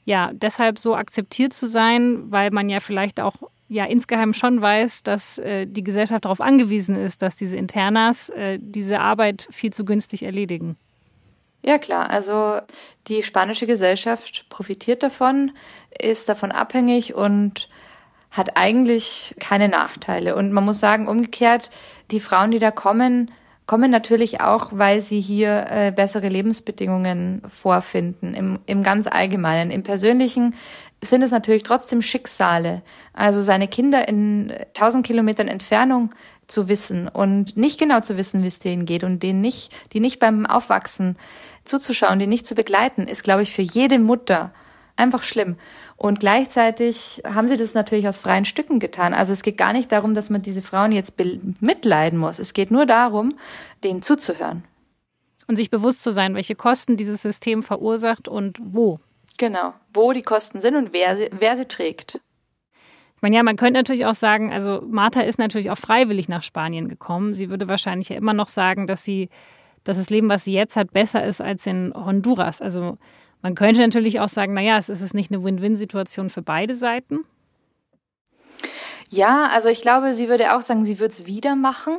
ja, 0.03 0.31
deshalb 0.33 0.79
so 0.79 0.95
akzeptiert 0.95 1.53
zu 1.53 1.67
sein, 1.67 2.29
weil 2.29 2.51
man 2.51 2.69
ja 2.69 2.81
vielleicht 2.81 3.21
auch 3.21 3.35
ja 3.67 3.85
insgeheim 3.85 4.33
schon 4.33 4.61
weiß, 4.61 5.03
dass 5.03 5.37
äh, 5.37 5.65
die 5.67 5.83
Gesellschaft 5.83 6.25
darauf 6.25 6.41
angewiesen 6.41 6.95
ist, 6.95 7.21
dass 7.21 7.35
diese 7.35 7.57
Internas 7.57 8.29
äh, 8.29 8.59
diese 8.61 8.99
Arbeit 8.99 9.47
viel 9.51 9.73
zu 9.73 9.85
günstig 9.85 10.23
erledigen. 10.23 10.77
Ja 11.63 11.77
klar, 11.77 12.09
also 12.09 12.59
die 13.07 13.23
spanische 13.23 13.67
Gesellschaft 13.67 14.45
profitiert 14.49 15.03
davon, 15.03 15.51
ist 15.99 16.29
davon 16.29 16.51
abhängig 16.51 17.13
und 17.13 17.67
hat 18.31 18.55
eigentlich 18.55 19.35
keine 19.39 19.67
Nachteile. 19.67 20.35
Und 20.35 20.53
man 20.53 20.63
muss 20.63 20.79
sagen, 20.79 21.07
umgekehrt, 21.07 21.69
die 22.11 22.19
Frauen, 22.19 22.51
die 22.51 22.59
da 22.59 22.71
kommen, 22.71 23.31
kommen 23.67 23.91
natürlich 23.91 24.41
auch, 24.41 24.69
weil 24.71 25.01
sie 25.01 25.19
hier 25.19 25.67
äh, 25.69 25.91
bessere 25.91 26.29
Lebensbedingungen 26.29 27.41
vorfinden, 27.47 28.33
im, 28.33 28.59
im 28.65 28.81
ganz 28.81 29.07
Allgemeinen. 29.07 29.71
Im 29.71 29.83
Persönlichen 29.83 30.55
sind 31.01 31.21
es 31.21 31.31
natürlich 31.31 31.63
trotzdem 31.63 32.01
Schicksale. 32.01 32.81
Also 33.13 33.41
seine 33.41 33.67
Kinder 33.67 34.07
in 34.07 34.53
tausend 34.73 35.05
Kilometern 35.05 35.47
Entfernung 35.47 36.09
zu 36.47 36.69
wissen 36.69 37.09
und 37.09 37.57
nicht 37.57 37.77
genau 37.77 37.99
zu 37.99 38.17
wissen, 38.17 38.41
wie 38.41 38.47
es 38.47 38.59
denen 38.59 38.85
geht 38.85 39.03
und 39.03 39.21
denen 39.21 39.41
nicht, 39.41 39.75
die 39.93 39.99
nicht 39.99 40.19
beim 40.19 40.45
Aufwachsen 40.45 41.17
zuzuschauen, 41.65 42.19
die 42.19 42.27
nicht 42.27 42.47
zu 42.47 42.55
begleiten, 42.55 43.07
ist, 43.07 43.23
glaube 43.23 43.43
ich, 43.43 43.51
für 43.51 43.61
jede 43.61 43.99
Mutter 43.99 44.53
einfach 44.95 45.23
schlimm. 45.23 45.57
Und 45.97 46.19
gleichzeitig 46.19 47.23
haben 47.25 47.47
sie 47.47 47.57
das 47.57 47.73
natürlich 47.73 48.07
aus 48.07 48.19
freien 48.19 48.45
Stücken 48.45 48.79
getan. 48.79 49.15
Also 49.15 49.33
es 49.33 49.41
geht 49.41 49.57
gar 49.57 49.73
nicht 49.73 49.91
darum, 49.91 50.13
dass 50.13 50.29
man 50.29 50.43
diese 50.43 50.61
Frauen 50.61 50.91
jetzt 50.91 51.15
mitleiden 51.59 52.19
muss. 52.19 52.37
Es 52.37 52.53
geht 52.53 52.69
nur 52.69 52.85
darum, 52.85 53.33
denen 53.83 54.03
zuzuhören. 54.03 54.63
Und 55.47 55.55
sich 55.55 55.71
bewusst 55.71 56.03
zu 56.03 56.11
sein, 56.11 56.35
welche 56.35 56.55
Kosten 56.55 56.97
dieses 56.97 57.23
System 57.23 57.63
verursacht 57.63 58.27
und 58.27 58.59
wo. 58.61 58.99
Genau, 59.37 59.73
wo 59.91 60.13
die 60.13 60.21
Kosten 60.21 60.61
sind 60.61 60.75
und 60.75 60.93
wer 60.93 61.17
sie, 61.17 61.29
wer 61.31 61.55
sie 61.55 61.65
trägt. 61.65 62.19
Ich 63.15 63.21
meine, 63.23 63.35
ja, 63.35 63.41
man 63.41 63.55
könnte 63.55 63.79
natürlich 63.79 64.05
auch 64.05 64.13
sagen, 64.13 64.53
also 64.53 64.83
Martha 64.87 65.21
ist 65.21 65.39
natürlich 65.39 65.71
auch 65.71 65.77
freiwillig 65.77 66.29
nach 66.29 66.43
Spanien 66.43 66.89
gekommen. 66.89 67.33
Sie 67.33 67.49
würde 67.49 67.67
wahrscheinlich 67.67 68.09
ja 68.09 68.17
immer 68.17 68.33
noch 68.33 68.49
sagen, 68.49 68.85
dass 68.85 69.03
sie, 69.03 69.29
dass 69.83 69.97
das 69.97 70.11
Leben, 70.11 70.29
was 70.29 70.43
sie 70.43 70.53
jetzt 70.53 70.75
hat, 70.75 70.91
besser 70.91 71.25
ist 71.25 71.41
als 71.41 71.65
in 71.65 71.91
Honduras. 71.95 72.61
Also 72.61 72.99
man 73.41 73.55
könnte 73.55 73.81
natürlich 73.81 74.19
auch 74.19 74.29
sagen, 74.29 74.53
naja, 74.53 74.77
es 74.77 74.89
ist 74.89 75.13
nicht 75.13 75.31
eine 75.31 75.43
Win-Win-Situation 75.43 76.29
für 76.29 76.41
beide 76.41 76.75
Seiten. 76.75 77.25
Ja, 79.09 79.47
also 79.53 79.69
ich 79.69 79.81
glaube, 79.81 80.13
sie 80.13 80.27
würde 80.27 80.55
auch 80.55 80.61
sagen, 80.61 80.83
sie 80.83 80.99
würde 80.99 81.13
es 81.13 81.25
wieder 81.25 81.55
machen. 81.55 81.97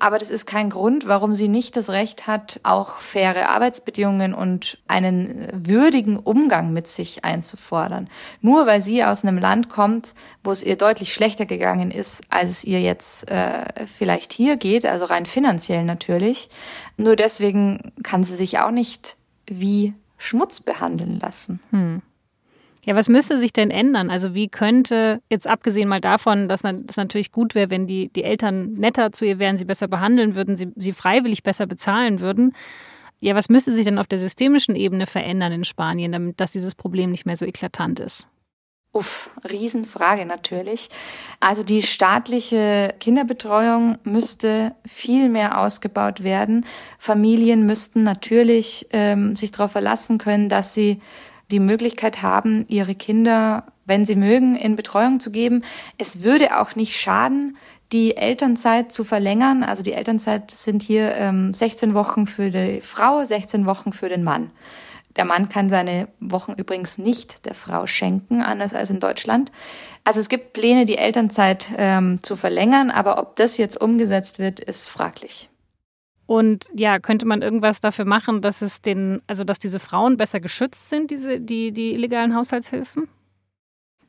Aber 0.00 0.18
das 0.18 0.30
ist 0.30 0.46
kein 0.46 0.70
Grund, 0.70 1.08
warum 1.08 1.34
sie 1.34 1.48
nicht 1.48 1.76
das 1.76 1.90
Recht 1.90 2.28
hat, 2.28 2.60
auch 2.62 2.98
faire 2.98 3.48
Arbeitsbedingungen 3.48 4.32
und 4.32 4.78
einen 4.86 5.48
würdigen 5.52 6.16
Umgang 6.16 6.72
mit 6.72 6.86
sich 6.86 7.24
einzufordern. 7.24 8.08
Nur 8.40 8.66
weil 8.66 8.80
sie 8.80 9.02
aus 9.02 9.24
einem 9.24 9.38
Land 9.38 9.68
kommt, 9.68 10.14
wo 10.44 10.52
es 10.52 10.62
ihr 10.62 10.76
deutlich 10.76 11.12
schlechter 11.12 11.46
gegangen 11.46 11.90
ist, 11.90 12.22
als 12.28 12.50
es 12.50 12.64
ihr 12.64 12.80
jetzt 12.80 13.28
äh, 13.28 13.64
vielleicht 13.86 14.32
hier 14.32 14.56
geht, 14.56 14.86
also 14.86 15.04
rein 15.04 15.26
finanziell 15.26 15.82
natürlich. 15.82 16.48
Nur 16.96 17.16
deswegen 17.16 17.92
kann 18.04 18.22
sie 18.22 18.36
sich 18.36 18.60
auch 18.60 18.70
nicht 18.70 19.16
wie 19.48 19.94
Schmutz 20.18 20.60
behandeln 20.60 21.18
lassen. 21.18 21.60
Hm. 21.70 22.02
Ja, 22.84 22.94
was 22.94 23.08
müsste 23.08 23.38
sich 23.38 23.52
denn 23.52 23.70
ändern? 23.70 24.10
Also 24.10 24.34
wie 24.34 24.48
könnte, 24.48 25.20
jetzt 25.30 25.46
abgesehen 25.46 25.88
mal 25.88 26.00
davon, 26.00 26.48
dass 26.48 26.62
es 26.64 26.96
natürlich 26.96 27.32
gut 27.32 27.54
wäre, 27.54 27.70
wenn 27.70 27.86
die, 27.86 28.08
die 28.08 28.24
Eltern 28.24 28.72
netter 28.72 29.12
zu 29.12 29.26
ihr 29.26 29.38
wären, 29.38 29.58
sie 29.58 29.64
besser 29.64 29.88
behandeln 29.88 30.34
würden, 30.34 30.56
sie, 30.56 30.72
sie 30.76 30.92
freiwillig 30.92 31.42
besser 31.42 31.66
bezahlen 31.66 32.20
würden. 32.20 32.54
Ja, 33.20 33.34
was 33.34 33.48
müsste 33.48 33.72
sich 33.72 33.84
denn 33.84 33.98
auf 33.98 34.06
der 34.06 34.18
systemischen 34.18 34.76
Ebene 34.76 35.06
verändern 35.06 35.52
in 35.52 35.64
Spanien, 35.64 36.12
damit 36.12 36.40
dass 36.40 36.52
dieses 36.52 36.74
Problem 36.74 37.10
nicht 37.10 37.26
mehr 37.26 37.36
so 37.36 37.44
eklatant 37.44 38.00
ist? 38.00 38.28
Uff, 38.98 39.30
Riesenfrage 39.48 40.26
natürlich. 40.26 40.88
Also 41.38 41.62
die 41.62 41.82
staatliche 41.82 42.92
Kinderbetreuung 42.98 43.96
müsste 44.02 44.74
viel 44.84 45.28
mehr 45.28 45.60
ausgebaut 45.60 46.24
werden. 46.24 46.66
Familien 46.98 47.64
müssten 47.64 48.02
natürlich 48.02 48.88
ähm, 48.90 49.36
sich 49.36 49.52
darauf 49.52 49.70
verlassen 49.70 50.18
können, 50.18 50.48
dass 50.48 50.74
sie 50.74 51.00
die 51.52 51.60
Möglichkeit 51.60 52.22
haben, 52.22 52.64
ihre 52.66 52.96
Kinder, 52.96 53.68
wenn 53.84 54.04
sie 54.04 54.16
mögen, 54.16 54.56
in 54.56 54.74
Betreuung 54.74 55.20
zu 55.20 55.30
geben. 55.30 55.62
Es 55.96 56.24
würde 56.24 56.58
auch 56.58 56.74
nicht 56.74 56.96
schaden, 56.96 57.56
die 57.92 58.16
Elternzeit 58.16 58.90
zu 58.90 59.04
verlängern. 59.04 59.62
Also 59.62 59.84
die 59.84 59.92
Elternzeit 59.92 60.50
sind 60.50 60.82
hier 60.82 61.14
ähm, 61.14 61.54
16 61.54 61.94
Wochen 61.94 62.26
für 62.26 62.50
die 62.50 62.80
Frau, 62.80 63.22
16 63.22 63.64
Wochen 63.64 63.92
für 63.92 64.08
den 64.08 64.24
Mann. 64.24 64.50
Der 65.18 65.24
Mann 65.24 65.48
kann 65.48 65.68
seine 65.68 66.08
Wochen 66.20 66.52
übrigens 66.52 66.96
nicht 66.96 67.44
der 67.44 67.54
Frau 67.54 67.86
schenken, 67.86 68.40
anders 68.40 68.72
als 68.72 68.88
in 68.88 69.00
Deutschland. 69.00 69.50
Also 70.04 70.20
es 70.20 70.28
gibt 70.28 70.52
Pläne, 70.52 70.86
die 70.86 70.96
Elternzeit 70.96 71.66
ähm, 71.76 72.22
zu 72.22 72.36
verlängern, 72.36 72.90
aber 72.90 73.18
ob 73.18 73.34
das 73.34 73.58
jetzt 73.58 73.80
umgesetzt 73.80 74.38
wird, 74.38 74.60
ist 74.60 74.88
fraglich. 74.88 75.50
Und 76.26 76.70
ja, 76.72 77.00
könnte 77.00 77.26
man 77.26 77.42
irgendwas 77.42 77.80
dafür 77.80 78.04
machen, 78.04 78.42
dass 78.42 78.62
es 78.62 78.80
den, 78.80 79.20
also 79.26 79.42
dass 79.42 79.58
diese 79.58 79.80
Frauen 79.80 80.16
besser 80.16 80.38
geschützt 80.38 80.88
sind, 80.88 81.10
diese, 81.10 81.40
die, 81.40 81.72
die 81.72 81.94
illegalen 81.94 82.36
Haushaltshilfen? 82.36 83.08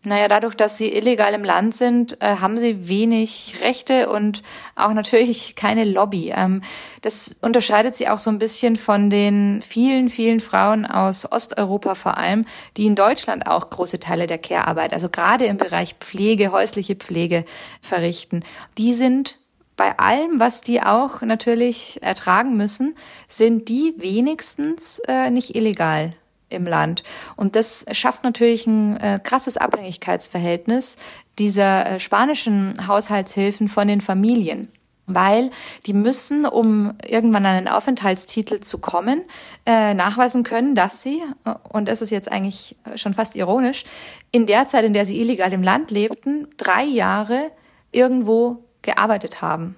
Naja, 0.06 0.30
dadurch, 0.30 0.56
dass 0.56 0.78
sie 0.78 0.94
illegal 0.94 1.34
im 1.34 1.44
Land 1.44 1.76
sind, 1.76 2.22
äh, 2.22 2.38
haben 2.38 2.56
sie 2.56 2.88
wenig 2.88 3.56
Rechte 3.62 4.10
und 4.10 4.44
auch 4.76 4.94
natürlich 4.94 5.58
keine 5.58 5.84
Lobby. 5.84 6.32
Ähm, 6.34 6.62
das 7.02 7.36
unterscheidet 7.42 7.98
sie 7.98 8.08
auch 8.08 8.20
so 8.20 8.30
ein 8.30 8.38
bisschen 8.38 8.78
von 8.78 9.10
den 9.10 9.62
vielen, 9.62 10.08
vielen 10.08 10.40
Frauen 10.40 10.86
aus 10.86 11.30
Osteuropa 11.30 11.96
vor 11.96 12.18
allem, 12.18 12.46
die 12.78 12.86
in 12.86 12.96
Deutschland 12.96 13.46
auch 13.46 13.70
große 13.70 14.00
Teile 14.00 14.26
der 14.26 14.38
Care-Arbeit, 14.38 14.94
also 14.94 15.10
gerade 15.10 15.46
im 15.48 15.58
Bereich 15.58 15.96
Pflege, 16.00 16.54
häusliche 16.54 16.96
Pflege 16.96 17.44
verrichten. 17.82 18.46
Die 18.78 18.94
sind 18.94 19.38
bei 19.76 20.00
allem, 20.00 20.40
was 20.40 20.62
die 20.62 20.82
auch 20.82 21.22
natürlich 21.22 22.00
ertragen 22.02 22.56
müssen, 22.56 22.96
sind 23.28 23.68
die 23.68 23.96
wenigstens 23.98 25.00
äh, 25.10 25.30
nicht 25.30 25.58
illegal 25.58 26.14
im 26.50 26.66
Land. 26.66 27.04
Und 27.36 27.56
das 27.56 27.86
schafft 27.92 28.24
natürlich 28.24 28.68
ein 28.68 28.98
äh, 28.98 29.20
krasses 29.24 29.58
Abhängigkeitsverhältnis 29.58 30.98
dieser 31.38 31.86
äh, 31.86 32.00
spanischen 32.00 32.88
Haushaltshilfen 32.88 33.68
von 33.68 33.88
den 33.88 34.02
Familien 34.02 34.70
weil 35.10 35.50
die 35.86 35.94
müssen, 35.94 36.46
um 36.46 36.94
irgendwann 37.06 37.46
an 37.46 37.56
einen 37.56 37.68
Aufenthaltstitel 37.68 38.60
zu 38.60 38.78
kommen, 38.78 39.24
äh, 39.66 39.94
nachweisen 39.94 40.44
können, 40.44 40.76
dass 40.76 41.02
sie, 41.02 41.22
äh, 41.46 41.56
und 41.70 41.88
das 41.88 42.02
ist 42.02 42.12
jetzt 42.12 42.32
eigentlich 42.32 42.78
schon 42.96 43.14
fast 43.14 43.36
ironisch, 43.36 43.84
in 44.32 44.46
der 44.46 44.68
Zeit, 44.68 44.86
in 44.86 44.94
der 44.94 45.06
sie 45.06 45.20
illegal 45.20 45.52
im 45.52 45.64
Land 45.64 45.92
lebten, 45.92 46.48
drei 46.58 46.84
Jahre 46.84 47.52
irgendwo 47.92 48.64
gearbeitet 48.82 49.42
haben. 49.42 49.76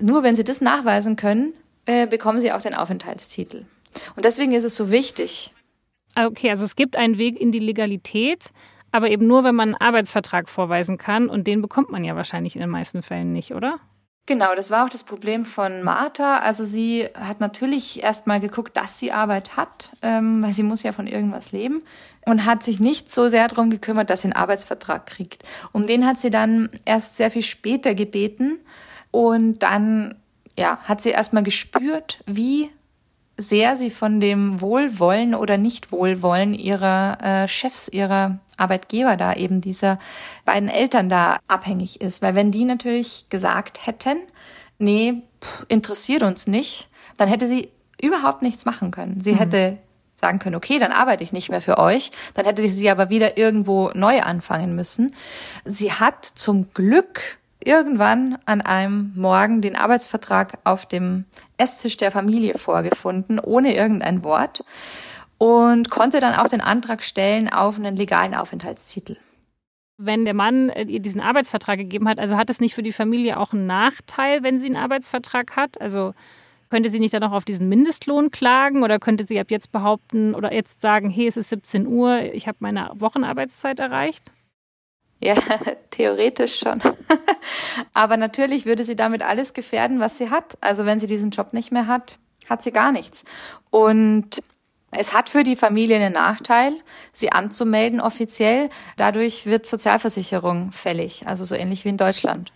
Nur 0.00 0.22
wenn 0.22 0.36
sie 0.36 0.44
das 0.44 0.60
nachweisen 0.60 1.16
können, 1.16 1.52
äh, 1.86 2.06
bekommen 2.06 2.40
sie 2.40 2.52
auch 2.52 2.62
den 2.62 2.74
Aufenthaltstitel. 2.74 3.64
Und 4.14 4.24
deswegen 4.24 4.52
ist 4.52 4.64
es 4.64 4.76
so 4.76 4.90
wichtig. 4.90 5.52
Okay, 6.18 6.50
also 6.50 6.64
es 6.64 6.76
gibt 6.76 6.96
einen 6.96 7.18
Weg 7.18 7.38
in 7.38 7.52
die 7.52 7.58
Legalität, 7.58 8.50
aber 8.90 9.10
eben 9.10 9.26
nur, 9.26 9.44
wenn 9.44 9.54
man 9.54 9.74
einen 9.74 9.80
Arbeitsvertrag 9.80 10.48
vorweisen 10.48 10.96
kann. 10.96 11.28
Und 11.28 11.46
den 11.46 11.60
bekommt 11.60 11.90
man 11.90 12.04
ja 12.04 12.16
wahrscheinlich 12.16 12.56
in 12.56 12.62
den 12.62 12.70
meisten 12.70 13.02
Fällen 13.02 13.32
nicht, 13.32 13.54
oder? 13.54 13.78
Genau, 14.28 14.56
das 14.56 14.72
war 14.72 14.84
auch 14.84 14.88
das 14.88 15.04
Problem 15.04 15.44
von 15.44 15.84
Martha. 15.84 16.38
Also 16.38 16.64
sie 16.64 17.06
hat 17.14 17.38
natürlich 17.38 18.02
erst 18.02 18.26
mal 18.26 18.40
geguckt, 18.40 18.76
dass 18.76 18.98
sie 18.98 19.12
Arbeit 19.12 19.56
hat, 19.56 19.90
ähm, 20.02 20.42
weil 20.42 20.52
sie 20.52 20.64
muss 20.64 20.82
ja 20.82 20.90
von 20.90 21.06
irgendwas 21.06 21.52
leben 21.52 21.82
und 22.24 22.44
hat 22.44 22.64
sich 22.64 22.80
nicht 22.80 23.12
so 23.12 23.28
sehr 23.28 23.46
darum 23.46 23.70
gekümmert, 23.70 24.10
dass 24.10 24.22
sie 24.22 24.26
einen 24.26 24.32
Arbeitsvertrag 24.32 25.06
kriegt. 25.06 25.44
Um 25.70 25.86
den 25.86 26.04
hat 26.04 26.18
sie 26.18 26.30
dann 26.30 26.70
erst 26.84 27.16
sehr 27.16 27.30
viel 27.30 27.42
später 27.42 27.94
gebeten 27.94 28.58
und 29.12 29.62
dann 29.62 30.16
ja, 30.58 30.78
hat 30.82 31.00
sie 31.00 31.10
erst 31.10 31.32
mal 31.32 31.44
gespürt, 31.44 32.18
wie 32.26 32.70
sehr 33.36 33.76
sie 33.76 33.90
von 33.90 34.20
dem 34.20 34.60
Wohlwollen 34.60 35.34
oder 35.34 35.58
Nichtwohlwollen 35.58 36.54
ihrer 36.54 37.18
äh, 37.22 37.48
Chefs, 37.48 37.88
ihrer 37.88 38.38
Arbeitgeber 38.56 39.16
da, 39.16 39.34
eben 39.34 39.60
dieser 39.60 39.98
beiden 40.44 40.68
Eltern 40.68 41.08
da 41.08 41.38
abhängig 41.46 42.00
ist. 42.00 42.22
Weil 42.22 42.34
wenn 42.34 42.50
die 42.50 42.64
natürlich 42.64 43.28
gesagt 43.28 43.86
hätten, 43.86 44.18
nee, 44.78 45.22
pff, 45.42 45.66
interessiert 45.68 46.22
uns 46.22 46.46
nicht, 46.46 46.88
dann 47.18 47.28
hätte 47.28 47.46
sie 47.46 47.70
überhaupt 48.00 48.42
nichts 48.42 48.64
machen 48.64 48.90
können. 48.90 49.20
Sie 49.20 49.32
mhm. 49.32 49.38
hätte 49.38 49.78
sagen 50.18 50.38
können, 50.38 50.56
okay, 50.56 50.78
dann 50.78 50.92
arbeite 50.92 51.22
ich 51.22 51.32
nicht 51.32 51.50
mehr 51.50 51.60
für 51.60 51.78
euch. 51.78 52.10
Dann 52.34 52.46
hätte 52.46 52.66
sie 52.70 52.90
aber 52.90 53.10
wieder 53.10 53.36
irgendwo 53.36 53.90
neu 53.94 54.22
anfangen 54.22 54.74
müssen. 54.74 55.14
Sie 55.64 55.92
hat 55.92 56.24
zum 56.24 56.72
Glück 56.72 57.38
irgendwann 57.66 58.38
an 58.46 58.60
einem 58.60 59.12
Morgen 59.16 59.60
den 59.60 59.76
Arbeitsvertrag 59.76 60.58
auf 60.64 60.86
dem 60.86 61.24
Esstisch 61.56 61.96
der 61.96 62.10
Familie 62.10 62.54
vorgefunden, 62.54 63.38
ohne 63.38 63.74
irgendein 63.74 64.22
Wort 64.24 64.64
und 65.38 65.90
konnte 65.90 66.20
dann 66.20 66.34
auch 66.34 66.48
den 66.48 66.60
Antrag 66.60 67.02
stellen 67.02 67.48
auf 67.48 67.76
einen 67.76 67.96
legalen 67.96 68.34
Aufenthaltstitel. 68.34 69.16
Wenn 69.98 70.24
der 70.24 70.34
Mann 70.34 70.68
äh, 70.68 70.84
ihr 70.84 71.00
diesen 71.00 71.20
Arbeitsvertrag 71.20 71.78
gegeben 71.78 72.08
hat, 72.08 72.18
also 72.18 72.36
hat 72.36 72.50
es 72.50 72.60
nicht 72.60 72.74
für 72.74 72.82
die 72.82 72.92
Familie 72.92 73.38
auch 73.38 73.52
einen 73.52 73.66
Nachteil, 73.66 74.42
wenn 74.42 74.60
sie 74.60 74.66
einen 74.66 74.76
Arbeitsvertrag 74.76 75.56
hat? 75.56 75.80
Also 75.80 76.14
könnte 76.68 76.90
sie 76.90 77.00
nicht 77.00 77.14
dann 77.14 77.22
auch 77.22 77.32
auf 77.32 77.44
diesen 77.44 77.68
Mindestlohn 77.68 78.30
klagen 78.30 78.82
oder 78.82 78.98
könnte 78.98 79.24
sie 79.24 79.40
ab 79.40 79.50
jetzt 79.50 79.72
behaupten 79.72 80.34
oder 80.34 80.52
jetzt 80.52 80.80
sagen, 80.80 81.10
hey, 81.10 81.26
es 81.26 81.36
ist 81.36 81.48
17 81.48 81.86
Uhr, 81.86 82.20
ich 82.34 82.46
habe 82.46 82.58
meine 82.60 82.90
Wochenarbeitszeit 82.94 83.78
erreicht? 83.78 84.32
Ja, 85.20 85.34
theoretisch 85.90 86.58
schon. 86.58 86.80
Aber 87.94 88.16
natürlich 88.16 88.66
würde 88.66 88.84
sie 88.84 88.96
damit 88.96 89.22
alles 89.22 89.54
gefährden, 89.54 90.00
was 90.00 90.18
sie 90.18 90.30
hat. 90.30 90.58
Also 90.60 90.84
wenn 90.84 90.98
sie 90.98 91.06
diesen 91.06 91.30
Job 91.30 91.52
nicht 91.52 91.72
mehr 91.72 91.86
hat, 91.86 92.18
hat 92.48 92.62
sie 92.62 92.72
gar 92.72 92.92
nichts. 92.92 93.24
Und 93.70 94.42
es 94.90 95.14
hat 95.14 95.28
für 95.28 95.42
die 95.42 95.56
Familie 95.56 95.96
einen 95.96 96.12
Nachteil, 96.12 96.74
sie 97.12 97.32
anzumelden 97.32 98.00
offiziell. 98.00 98.70
Dadurch 98.96 99.46
wird 99.46 99.66
Sozialversicherung 99.66 100.72
fällig, 100.72 101.26
also 101.26 101.44
so 101.44 101.54
ähnlich 101.54 101.84
wie 101.84 101.90
in 101.90 101.96
Deutschland. 101.96 102.52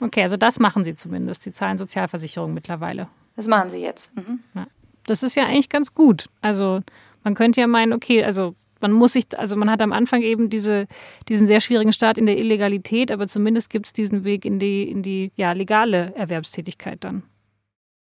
Okay, 0.00 0.22
also 0.22 0.36
das 0.36 0.58
machen 0.58 0.84
sie 0.84 0.94
zumindest. 0.94 1.42
Sie 1.42 1.52
zahlen 1.52 1.78
Sozialversicherung 1.78 2.52
mittlerweile. 2.52 3.08
Das 3.36 3.46
machen 3.46 3.70
sie 3.70 3.80
jetzt. 3.80 4.14
Mhm. 4.16 4.40
Ja. 4.54 4.66
Das 5.06 5.22
ist 5.22 5.34
ja 5.34 5.44
eigentlich 5.44 5.68
ganz 5.68 5.94
gut. 5.94 6.28
Also 6.40 6.82
man 7.22 7.34
könnte 7.34 7.60
ja 7.60 7.66
meinen, 7.66 7.92
okay, 7.92 8.24
also 8.24 8.54
man 8.84 8.92
muss 8.92 9.14
sich, 9.14 9.26
also 9.38 9.56
man 9.56 9.70
hat 9.70 9.80
am 9.80 9.92
Anfang 9.92 10.20
eben 10.20 10.50
diese, 10.50 10.86
diesen 11.30 11.46
sehr 11.46 11.62
schwierigen 11.62 11.94
Start 11.94 12.18
in 12.18 12.26
der 12.26 12.36
Illegalität, 12.36 13.10
aber 13.10 13.26
zumindest 13.26 13.70
gibt 13.70 13.86
es 13.86 13.92
diesen 13.94 14.24
Weg 14.24 14.44
in 14.44 14.58
die, 14.58 14.82
in 14.82 15.02
die 15.02 15.32
ja, 15.36 15.52
legale 15.52 16.12
Erwerbstätigkeit 16.16 17.02
dann. 17.02 17.22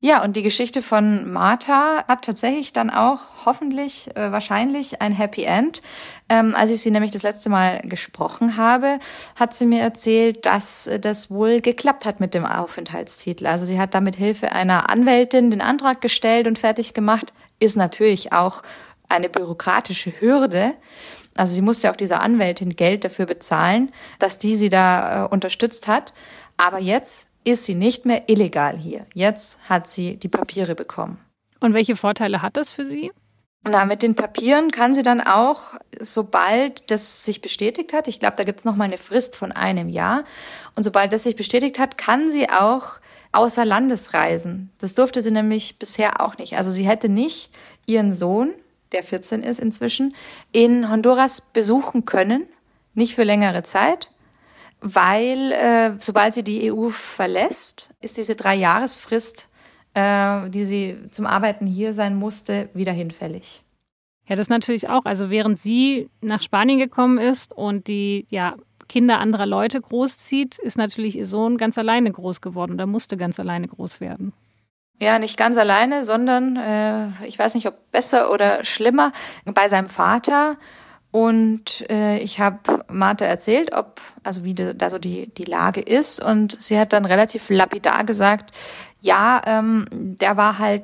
Ja, 0.01 0.21
und 0.21 0.35
die 0.35 0.41
Geschichte 0.41 0.81
von 0.81 1.31
Martha 1.31 2.03
hat 2.09 2.25
tatsächlich 2.25 2.73
dann 2.73 2.89
auch 2.89 3.21
hoffentlich, 3.45 4.13
äh, 4.17 4.33
wahrscheinlich 4.33 5.01
ein 5.01 5.13
Happy 5.13 5.43
End. 5.43 5.81
Ähm, 6.27 6.53
als 6.57 6.71
ich 6.71 6.81
sie 6.81 6.91
nämlich 6.91 7.13
das 7.13 7.23
letzte 7.23 7.49
Mal 7.49 7.79
gesprochen 7.83 8.57
habe, 8.57 8.99
hat 9.39 9.53
sie 9.53 9.65
mir 9.65 9.79
erzählt, 9.79 10.45
dass 10.45 10.89
das 10.99 11.31
wohl 11.31 11.61
geklappt 11.61 12.05
hat 12.05 12.19
mit 12.19 12.33
dem 12.33 12.45
Aufenthaltstitel. 12.45 13.47
Also 13.47 13.63
sie 13.63 13.79
hat 13.79 13.93
da 13.93 14.01
mit 14.01 14.17
Hilfe 14.17 14.51
einer 14.51 14.89
Anwältin 14.89 15.51
den 15.51 15.61
Antrag 15.61 16.01
gestellt 16.01 16.47
und 16.47 16.59
fertig 16.59 16.93
gemacht. 16.93 17.31
Ist 17.59 17.77
natürlich 17.77 18.33
auch 18.33 18.61
eine 19.09 19.29
bürokratische 19.29 20.13
Hürde. 20.19 20.73
Also 21.35 21.55
sie 21.55 21.61
musste 21.61 21.91
auch 21.91 21.95
dieser 21.95 22.21
Anwältin 22.21 22.75
Geld 22.75 23.03
dafür 23.03 23.25
bezahlen, 23.25 23.91
dass 24.19 24.37
die 24.37 24.55
sie 24.55 24.69
da 24.69 25.25
äh, 25.25 25.27
unterstützt 25.29 25.87
hat. 25.87 26.13
Aber 26.57 26.79
jetzt 26.79 27.27
ist 27.43 27.65
sie 27.65 27.75
nicht 27.75 28.05
mehr 28.05 28.29
illegal 28.29 28.77
hier. 28.77 29.05
Jetzt 29.13 29.69
hat 29.69 29.89
sie 29.89 30.17
die 30.17 30.29
Papiere 30.29 30.75
bekommen. 30.75 31.19
Und 31.59 31.73
welche 31.73 31.95
Vorteile 31.95 32.41
hat 32.41 32.57
das 32.57 32.71
für 32.71 32.85
sie? 32.85 33.11
Na, 33.65 33.85
mit 33.85 34.03
den 34.03 34.15
Papieren 34.15 34.71
kann 34.71 34.93
sie 34.93 35.03
dann 35.03 35.21
auch, 35.21 35.75
sobald 35.99 36.91
das 36.91 37.23
sich 37.23 37.39
bestätigt 37.39 37.93
hat, 37.93 38.09
ich 38.09 38.19
glaube, 38.19 38.35
da 38.35 38.43
gibt's 38.43 38.65
noch 38.65 38.75
mal 38.75 38.83
eine 38.83 38.97
Frist 38.97 39.37
von 39.37 39.53
einem 39.53 39.87
Jahr, 39.87 40.25
und 40.75 40.83
sobald 40.83 41.13
das 41.13 41.23
sich 41.23 41.37
bestätigt 41.37 41.79
hat, 41.79 41.97
kann 41.97 42.29
sie 42.29 42.49
auch 42.49 42.99
außer 43.31 43.63
Landes 43.63 44.13
reisen. 44.13 44.71
Das 44.79 44.95
durfte 44.95 45.21
sie 45.21 45.31
nämlich 45.31 45.79
bisher 45.79 46.19
auch 46.19 46.37
nicht. 46.37 46.57
Also 46.57 46.71
sie 46.71 46.85
hätte 46.85 47.07
nicht 47.07 47.51
ihren 47.85 48.13
Sohn 48.13 48.53
der 48.93 49.03
14 49.03 49.43
ist 49.43 49.59
inzwischen, 49.59 50.15
in 50.51 50.89
Honduras 50.89 51.41
besuchen 51.41 52.05
können, 52.05 52.45
nicht 52.93 53.15
für 53.15 53.23
längere 53.23 53.63
Zeit, 53.63 54.09
weil 54.81 55.51
äh, 55.51 55.93
sobald 55.97 56.33
sie 56.33 56.43
die 56.43 56.71
EU 56.71 56.89
verlässt, 56.89 57.89
ist 58.01 58.17
diese 58.17 58.35
Drei-Jahresfrist, 58.35 59.49
äh, 59.93 60.49
die 60.49 60.65
sie 60.65 60.97
zum 61.11 61.25
Arbeiten 61.25 61.65
hier 61.65 61.93
sein 61.93 62.15
musste, 62.15 62.69
wieder 62.73 62.91
hinfällig. 62.91 63.63
Ja, 64.27 64.35
das 64.35 64.49
natürlich 64.49 64.89
auch. 64.89 65.05
Also 65.05 65.29
während 65.29 65.59
sie 65.59 66.09
nach 66.21 66.41
Spanien 66.41 66.79
gekommen 66.79 67.17
ist 67.17 67.51
und 67.51 67.87
die 67.87 68.25
ja, 68.29 68.55
Kinder 68.87 69.19
anderer 69.19 69.45
Leute 69.45 69.81
großzieht, 69.81 70.59
ist 70.59 70.77
natürlich 70.77 71.17
ihr 71.17 71.25
Sohn 71.25 71.57
ganz 71.57 71.77
alleine 71.77 72.11
groß 72.11 72.41
geworden 72.41 72.73
oder 72.73 72.85
musste 72.85 73.17
ganz 73.17 73.39
alleine 73.39 73.67
groß 73.67 74.01
werden. 74.01 74.33
Ja, 74.99 75.19
nicht 75.19 75.37
ganz 75.37 75.57
alleine, 75.57 76.05
sondern 76.05 76.55
äh, 76.55 77.07
ich 77.25 77.37
weiß 77.37 77.55
nicht, 77.55 77.67
ob 77.67 77.91
besser 77.91 78.31
oder 78.31 78.63
schlimmer, 78.63 79.11
bei 79.45 79.67
seinem 79.67 79.89
Vater. 79.89 80.55
Und 81.11 81.87
äh, 81.89 82.17
ich 82.19 82.39
habe 82.39 82.83
Martha 82.91 83.25
erzählt, 83.25 83.73
ob, 83.73 84.01
also 84.23 84.43
wie 84.43 84.53
da 84.53 84.89
so 84.89 84.97
die, 84.97 85.27
die 85.27 85.43
Lage 85.43 85.81
ist. 85.81 86.23
Und 86.23 86.59
sie 86.59 86.79
hat 86.79 86.93
dann 86.93 87.05
relativ 87.05 87.49
lapidar 87.49 88.03
gesagt, 88.03 88.55
ja, 89.01 89.41
ähm, 89.45 89.85
der 89.91 90.37
war 90.37 90.57
halt 90.57 90.83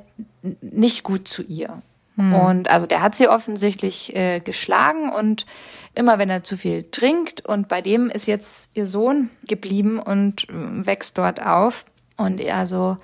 nicht 0.60 1.02
gut 1.02 1.26
zu 1.26 1.42
ihr. 1.42 1.82
Hm. 2.16 2.34
Und 2.34 2.70
also 2.70 2.86
der 2.86 3.02
hat 3.02 3.14
sie 3.14 3.28
offensichtlich 3.28 4.14
äh, 4.14 4.40
geschlagen 4.40 5.10
und 5.10 5.46
immer 5.94 6.18
wenn 6.18 6.30
er 6.30 6.44
zu 6.44 6.56
viel 6.56 6.84
trinkt 6.90 7.46
und 7.46 7.68
bei 7.68 7.80
dem 7.82 8.10
ist 8.10 8.26
jetzt 8.26 8.76
ihr 8.76 8.86
Sohn 8.86 9.30
geblieben 9.48 9.98
und 9.98 10.48
äh, 10.48 10.86
wächst 10.86 11.18
dort 11.18 11.44
auf. 11.44 11.84
Und 12.16 12.38
er 12.38 12.66
so, 12.66 12.98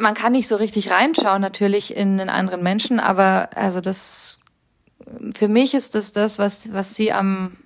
man 0.00 0.14
kann 0.14 0.32
nicht 0.32 0.48
so 0.48 0.56
richtig 0.56 0.90
reinschauen 0.90 1.40
natürlich 1.40 1.96
in 1.96 2.20
einen 2.20 2.28
anderen 2.28 2.62
Menschen, 2.62 3.00
aber 3.00 3.50
also 3.54 3.80
das 3.80 4.38
für 5.34 5.48
mich 5.48 5.74
ist 5.74 5.94
das 5.94 6.12
das, 6.12 6.38
was 6.38 6.72
was 6.72 6.94
sie 6.94 7.12
am 7.12 7.56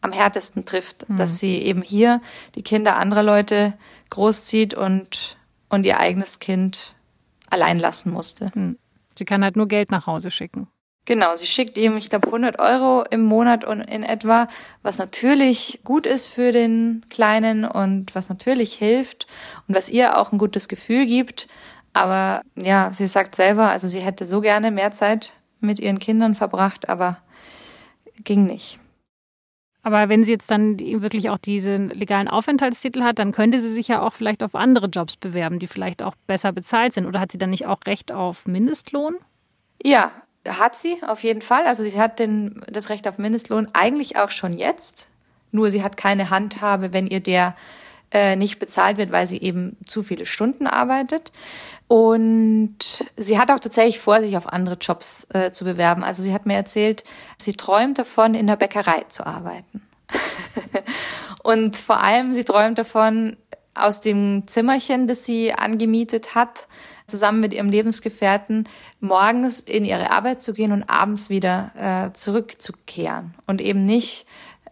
am 0.00 0.12
härtesten 0.12 0.64
trifft, 0.64 1.08
mhm. 1.08 1.16
dass 1.16 1.38
sie 1.38 1.56
eben 1.56 1.82
hier 1.82 2.20
die 2.54 2.62
Kinder 2.62 2.96
anderer 2.96 3.22
Leute 3.22 3.74
großzieht 4.10 4.74
und 4.74 5.36
und 5.68 5.84
ihr 5.84 5.98
eigenes 5.98 6.38
Kind 6.38 6.94
allein 7.50 7.78
lassen 7.78 8.12
musste. 8.12 8.50
Mhm. 8.54 8.78
Sie 9.18 9.24
kann 9.24 9.42
halt 9.42 9.56
nur 9.56 9.68
Geld 9.68 9.90
nach 9.90 10.06
Hause 10.06 10.30
schicken. 10.30 10.68
Genau, 11.08 11.34
sie 11.36 11.46
schickt 11.46 11.78
ihm, 11.78 11.96
ich 11.96 12.10
glaube, 12.10 12.26
100 12.26 12.58
Euro 12.58 13.02
im 13.10 13.24
Monat 13.24 13.64
und 13.64 13.80
in 13.80 14.02
etwa, 14.02 14.46
was 14.82 14.98
natürlich 14.98 15.80
gut 15.82 16.04
ist 16.04 16.26
für 16.26 16.52
den 16.52 17.00
Kleinen 17.08 17.64
und 17.64 18.14
was 18.14 18.28
natürlich 18.28 18.74
hilft 18.74 19.26
und 19.66 19.74
was 19.74 19.88
ihr 19.88 20.18
auch 20.18 20.32
ein 20.32 20.38
gutes 20.38 20.68
Gefühl 20.68 21.06
gibt. 21.06 21.48
Aber 21.94 22.42
ja, 22.56 22.92
sie 22.92 23.06
sagt 23.06 23.36
selber, 23.36 23.70
also 23.70 23.88
sie 23.88 24.02
hätte 24.02 24.26
so 24.26 24.42
gerne 24.42 24.70
mehr 24.70 24.92
Zeit 24.92 25.32
mit 25.60 25.80
ihren 25.80 25.98
Kindern 25.98 26.34
verbracht, 26.34 26.90
aber 26.90 27.16
ging 28.22 28.44
nicht. 28.44 28.78
Aber 29.82 30.10
wenn 30.10 30.24
sie 30.24 30.32
jetzt 30.32 30.50
dann 30.50 30.78
wirklich 30.78 31.30
auch 31.30 31.38
diesen 31.38 31.88
legalen 31.88 32.28
Aufenthaltstitel 32.28 33.02
hat, 33.02 33.18
dann 33.18 33.32
könnte 33.32 33.60
sie 33.60 33.72
sich 33.72 33.88
ja 33.88 34.02
auch 34.02 34.12
vielleicht 34.12 34.42
auf 34.42 34.54
andere 34.54 34.88
Jobs 34.88 35.16
bewerben, 35.16 35.58
die 35.58 35.68
vielleicht 35.68 36.02
auch 36.02 36.16
besser 36.26 36.52
bezahlt 36.52 36.92
sind. 36.92 37.06
Oder 37.06 37.18
hat 37.18 37.32
sie 37.32 37.38
dann 37.38 37.48
nicht 37.48 37.64
auch 37.64 37.80
Recht 37.86 38.12
auf 38.12 38.44
Mindestlohn? 38.44 39.16
Ja, 39.82 40.10
hat 40.48 40.76
sie 40.76 40.96
auf 41.06 41.22
jeden 41.22 41.42
Fall. 41.42 41.66
Also 41.66 41.84
sie 41.84 42.00
hat 42.00 42.18
den, 42.18 42.62
das 42.70 42.90
Recht 42.90 43.06
auf 43.08 43.18
Mindestlohn 43.18 43.68
eigentlich 43.72 44.16
auch 44.16 44.30
schon 44.30 44.52
jetzt. 44.52 45.10
Nur 45.50 45.70
sie 45.70 45.82
hat 45.82 45.96
keine 45.96 46.30
Handhabe, 46.30 46.92
wenn 46.92 47.06
ihr 47.06 47.20
der 47.20 47.54
äh, 48.10 48.36
nicht 48.36 48.58
bezahlt 48.58 48.96
wird, 48.96 49.12
weil 49.12 49.26
sie 49.26 49.38
eben 49.38 49.76
zu 49.84 50.02
viele 50.02 50.26
Stunden 50.26 50.66
arbeitet. 50.66 51.32
Und 51.88 53.04
sie 53.16 53.38
hat 53.38 53.50
auch 53.50 53.60
tatsächlich 53.60 53.98
vor, 53.98 54.20
sich 54.20 54.36
auf 54.36 54.52
andere 54.52 54.76
Jobs 54.76 55.26
äh, 55.32 55.50
zu 55.50 55.64
bewerben. 55.64 56.04
Also 56.04 56.22
sie 56.22 56.34
hat 56.34 56.46
mir 56.46 56.54
erzählt, 56.54 57.02
sie 57.38 57.54
träumt 57.54 57.98
davon, 57.98 58.34
in 58.34 58.46
der 58.46 58.56
Bäckerei 58.56 59.04
zu 59.08 59.26
arbeiten. 59.26 59.82
und 61.42 61.76
vor 61.76 62.02
allem, 62.02 62.34
sie 62.34 62.44
träumt 62.44 62.78
davon, 62.78 63.36
aus 63.78 64.00
dem 64.00 64.46
Zimmerchen, 64.46 65.06
das 65.06 65.24
sie 65.24 65.52
angemietet 65.52 66.34
hat, 66.34 66.68
zusammen 67.06 67.40
mit 67.40 67.52
ihrem 67.52 67.68
Lebensgefährten 67.68 68.68
morgens 69.00 69.60
in 69.60 69.84
ihre 69.84 70.10
Arbeit 70.10 70.42
zu 70.42 70.52
gehen 70.52 70.72
und 70.72 70.84
abends 70.84 71.30
wieder 71.30 71.72
äh, 71.76 72.12
zurückzukehren 72.12 73.34
und 73.46 73.60
eben 73.60 73.84
nicht 73.84 74.26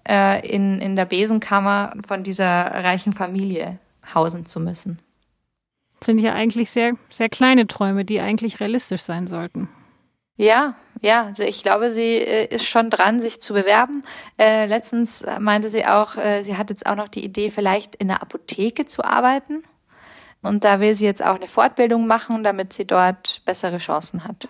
äh, 0.09 0.47
in, 0.47 0.81
in 0.81 0.97
der 0.97 1.07
Besenkammer 1.07 1.95
von 2.07 2.23
dieser 2.23 2.47
reichen 2.47 3.13
Familie 3.13 3.79
hausen 4.15 4.47
zu 4.47 4.61
müssen. 4.61 4.99
Das 5.99 6.07
sind 6.07 6.19
ja 6.19 6.35
eigentlich 6.35 6.71
sehr, 6.71 6.93
sehr 7.09 7.29
kleine 7.29 7.67
Träume, 7.67 8.05
die 8.05 8.21
eigentlich 8.21 8.61
realistisch 8.61 9.01
sein 9.01 9.27
sollten. 9.27 9.69
Ja, 10.37 10.75
ja, 11.01 11.27
also 11.27 11.43
ich 11.43 11.63
glaube, 11.63 11.91
sie 11.91 12.17
äh, 12.17 12.47
ist 12.55 12.67
schon 12.67 12.91
dran, 12.91 13.21
sich 13.21 13.41
zu 13.41 13.55
bewerben. 13.55 14.03
Äh, 14.39 14.67
letztens 14.67 15.25
meinte 15.39 15.71
sie 15.71 15.87
auch, 15.87 16.17
äh, 16.17 16.43
sie 16.43 16.57
hat 16.57 16.71
jetzt 16.71 16.87
auch 16.87 16.97
noch 16.97 17.09
die 17.09 17.25
Idee, 17.25 17.51
vielleicht 17.51 17.97
in 17.97 18.09
der 18.09 18.23
Apotheke 18.23 18.87
zu 18.87 19.05
arbeiten. 19.05 19.63
Und 20.43 20.65
da 20.65 20.81
will 20.81 20.95
sie 20.95 21.07
jetzt 21.07 21.25
auch 21.25 21.37
eine 21.37 21.49
Fortbildung 21.49 22.07
machen, 22.07 22.43
damit 22.45 22.73
sie 22.73 22.87
dort 22.87 23.43
bessere 23.45 23.79
Chancen 23.79 24.25
hat. 24.25 24.49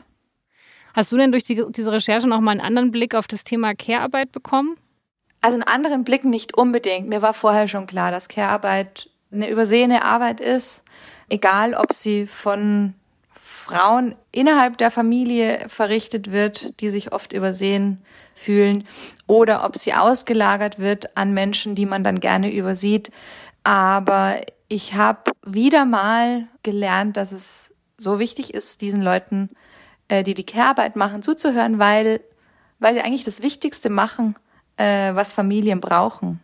Hast 0.95 1.13
du 1.13 1.17
denn 1.17 1.31
durch 1.31 1.45
die, 1.45 1.63
diese 1.71 1.93
Recherche 1.93 2.27
noch 2.27 2.41
mal 2.41 2.53
einen 2.53 2.61
anderen 2.61 2.91
Blick 2.91 3.15
auf 3.15 3.27
das 3.29 3.45
Thema 3.45 3.75
Care-Arbeit 3.75 4.33
bekommen? 4.33 4.77
Also 5.43 5.57
einen 5.57 5.65
anderen 5.65 6.05
Blick 6.05 6.25
nicht 6.25 6.57
unbedingt. 6.57 7.09
Mir 7.09 7.23
war 7.23 7.35
vorher 7.35 7.69
schon 7.69 7.87
klar, 7.87 8.11
dass 8.11 8.29
Care-Arbeit 8.29 9.11
eine 9.31 9.51
übersehene 9.51 10.05
Arbeit 10.05 10.41
ist, 10.41 10.85
egal 11.29 11.75
ob 11.75 11.93
sie 11.93 12.27
von 12.27 12.95
Frauen 13.67 14.15
innerhalb 14.31 14.79
der 14.79 14.93
Familie 14.93 15.65
verrichtet 15.69 16.31
wird, 16.31 16.81
die 16.81 16.89
sich 16.89 17.13
oft 17.13 17.33
übersehen 17.33 18.01
fühlen, 18.33 18.85
oder 19.27 19.65
ob 19.65 19.77
sie 19.77 19.93
ausgelagert 19.93 20.79
wird 20.79 21.17
an 21.17 21.35
Menschen, 21.35 21.75
die 21.75 21.87
man 21.87 22.05
dann 22.05 22.21
gerne 22.21 22.55
übersieht. 22.55 23.11
Aber 23.65 24.41
ich 24.69 24.95
habe 24.95 25.33
wieder 25.45 25.85
mal 25.85 26.47
gelernt, 26.63 27.17
dass 27.17 27.33
es 27.33 27.75
so 27.99 28.21
wichtig 28.21 28.55
ist, 28.55 28.83
diesen 28.83 29.03
Leuten, 29.03 29.51
äh, 30.07 30.23
die 30.23 30.35
die 30.35 30.47
Care-Arbeit 30.47 30.95
machen, 30.95 31.23
zuzuhören, 31.23 31.81
weil, 31.81 32.21
weil 32.79 32.95
sie 32.95 33.01
eigentlich 33.01 33.25
das 33.25 33.43
Wichtigste 33.43 33.91
machen, 33.91 34.37
äh, 34.77 35.13
was 35.13 35.33
Familien 35.33 35.81
brauchen. 35.81 36.41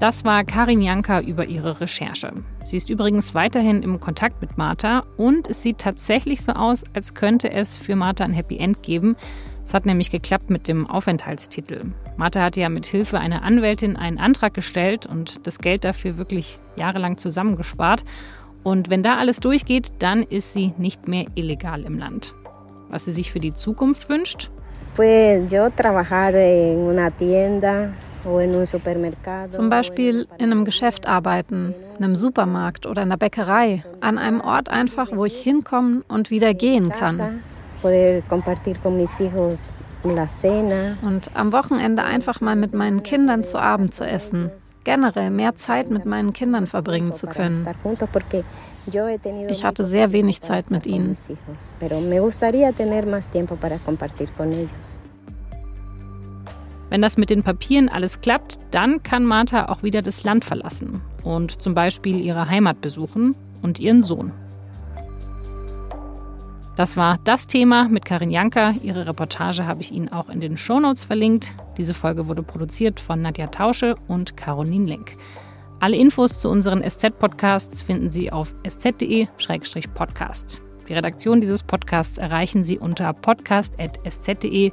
Das 0.00 0.24
war 0.24 0.44
Karin 0.44 0.80
Janka 0.80 1.20
über 1.20 1.44
ihre 1.44 1.78
Recherche. 1.78 2.32
Sie 2.64 2.78
ist 2.78 2.88
übrigens 2.88 3.34
weiterhin 3.34 3.82
im 3.82 4.00
Kontakt 4.00 4.40
mit 4.40 4.56
Martha 4.56 5.04
und 5.18 5.46
es 5.46 5.62
sieht 5.62 5.76
tatsächlich 5.76 6.40
so 6.40 6.52
aus, 6.52 6.84
als 6.94 7.14
könnte 7.14 7.50
es 7.50 7.76
für 7.76 7.96
Martha 7.96 8.24
ein 8.24 8.32
Happy 8.32 8.56
End 8.56 8.82
geben. 8.82 9.14
Es 9.62 9.74
hat 9.74 9.84
nämlich 9.84 10.10
geklappt 10.10 10.48
mit 10.48 10.68
dem 10.68 10.86
Aufenthaltstitel. 10.86 11.82
Martha 12.16 12.40
hatte 12.40 12.62
ja 12.62 12.70
mit 12.70 12.86
Hilfe 12.86 13.18
einer 13.18 13.42
Anwältin 13.42 13.98
einen 13.98 14.16
Antrag 14.16 14.54
gestellt 14.54 15.04
und 15.04 15.46
das 15.46 15.58
Geld 15.58 15.84
dafür 15.84 16.16
wirklich 16.16 16.58
jahrelang 16.76 17.18
zusammengespart. 17.18 18.02
Und 18.62 18.88
wenn 18.88 19.02
da 19.02 19.18
alles 19.18 19.38
durchgeht, 19.38 19.90
dann 19.98 20.22
ist 20.22 20.54
sie 20.54 20.72
nicht 20.78 21.08
mehr 21.08 21.26
illegal 21.34 21.82
im 21.82 21.98
Land. 21.98 22.32
Was 22.88 23.04
sie 23.04 23.12
sich 23.12 23.30
für 23.30 23.40
die 23.40 23.52
Zukunft 23.52 24.08
wünscht? 24.08 24.50
Pues 24.94 25.52
yo 25.52 25.68
trabajar 25.76 26.34
en 26.34 26.78
una 26.78 27.10
tienda 27.10 27.92
zum 29.50 29.68
Beispiel 29.68 30.26
in 30.38 30.52
einem 30.52 30.64
Geschäft 30.64 31.06
arbeiten, 31.06 31.74
in 31.98 32.04
einem 32.04 32.16
Supermarkt 32.16 32.86
oder 32.86 33.02
in 33.02 33.08
einer 33.08 33.16
Bäckerei, 33.16 33.84
an 34.00 34.18
einem 34.18 34.40
Ort 34.40 34.68
einfach, 34.68 35.10
wo 35.14 35.24
ich 35.24 35.38
hinkommen 35.38 36.02
und 36.08 36.30
wieder 36.30 36.54
gehen 36.54 36.90
kann. 36.90 37.40
Und 41.02 41.30
am 41.34 41.52
Wochenende 41.52 42.02
einfach 42.02 42.40
mal 42.40 42.56
mit 42.56 42.74
meinen 42.74 43.02
Kindern 43.02 43.44
zu 43.44 43.58
Abend 43.58 43.94
zu 43.94 44.04
essen. 44.04 44.50
Generell 44.84 45.30
mehr 45.30 45.56
Zeit 45.56 45.90
mit 45.90 46.06
meinen 46.06 46.32
Kindern 46.32 46.66
verbringen 46.66 47.12
zu 47.12 47.26
können. 47.26 47.66
Ich 49.48 49.64
hatte 49.64 49.84
sehr 49.84 50.12
wenig 50.12 50.40
Zeit 50.40 50.70
mit 50.70 50.86
ihnen. 50.86 51.16
Wenn 56.90 57.00
das 57.00 57.16
mit 57.16 57.30
den 57.30 57.42
Papieren 57.42 57.88
alles 57.88 58.20
klappt, 58.20 58.58
dann 58.72 59.02
kann 59.02 59.24
Martha 59.24 59.70
auch 59.70 59.82
wieder 59.82 60.02
das 60.02 60.24
Land 60.24 60.44
verlassen 60.44 61.00
und 61.24 61.62
zum 61.62 61.74
Beispiel 61.74 62.20
ihre 62.20 62.48
Heimat 62.48 62.80
besuchen 62.82 63.34
und 63.62 63.80
ihren 63.80 64.02
Sohn. 64.02 64.32
Das 66.76 66.96
war 66.96 67.18
das 67.24 67.46
Thema 67.46 67.88
mit 67.88 68.04
Karin 68.04 68.30
Janka. 68.30 68.72
Ihre 68.82 69.06
Reportage 69.06 69.66
habe 69.66 69.82
ich 69.82 69.92
Ihnen 69.92 70.08
auch 70.08 70.28
in 70.30 70.40
den 70.40 70.56
Shownotes 70.56 71.04
verlinkt. 71.04 71.52
Diese 71.76 71.94
Folge 71.94 72.26
wurde 72.26 72.42
produziert 72.42 72.98
von 73.00 73.22
Nadja 73.22 73.48
Tausche 73.48 73.96
und 74.08 74.36
Caroline 74.36 74.86
Lenk. 74.86 75.12
Alle 75.78 75.96
Infos 75.96 76.40
zu 76.40 76.48
unseren 76.48 76.82
SZ-Podcasts 76.82 77.82
finden 77.82 78.10
Sie 78.10 78.32
auf 78.32 78.56
sz.de-podcast. 78.64 80.62
Die 80.88 80.94
Redaktion 80.94 81.40
dieses 81.40 81.62
Podcasts 81.62 82.18
erreichen 82.18 82.64
Sie 82.64 82.78
unter 82.78 83.12
podcast.sz.de. 83.12 84.72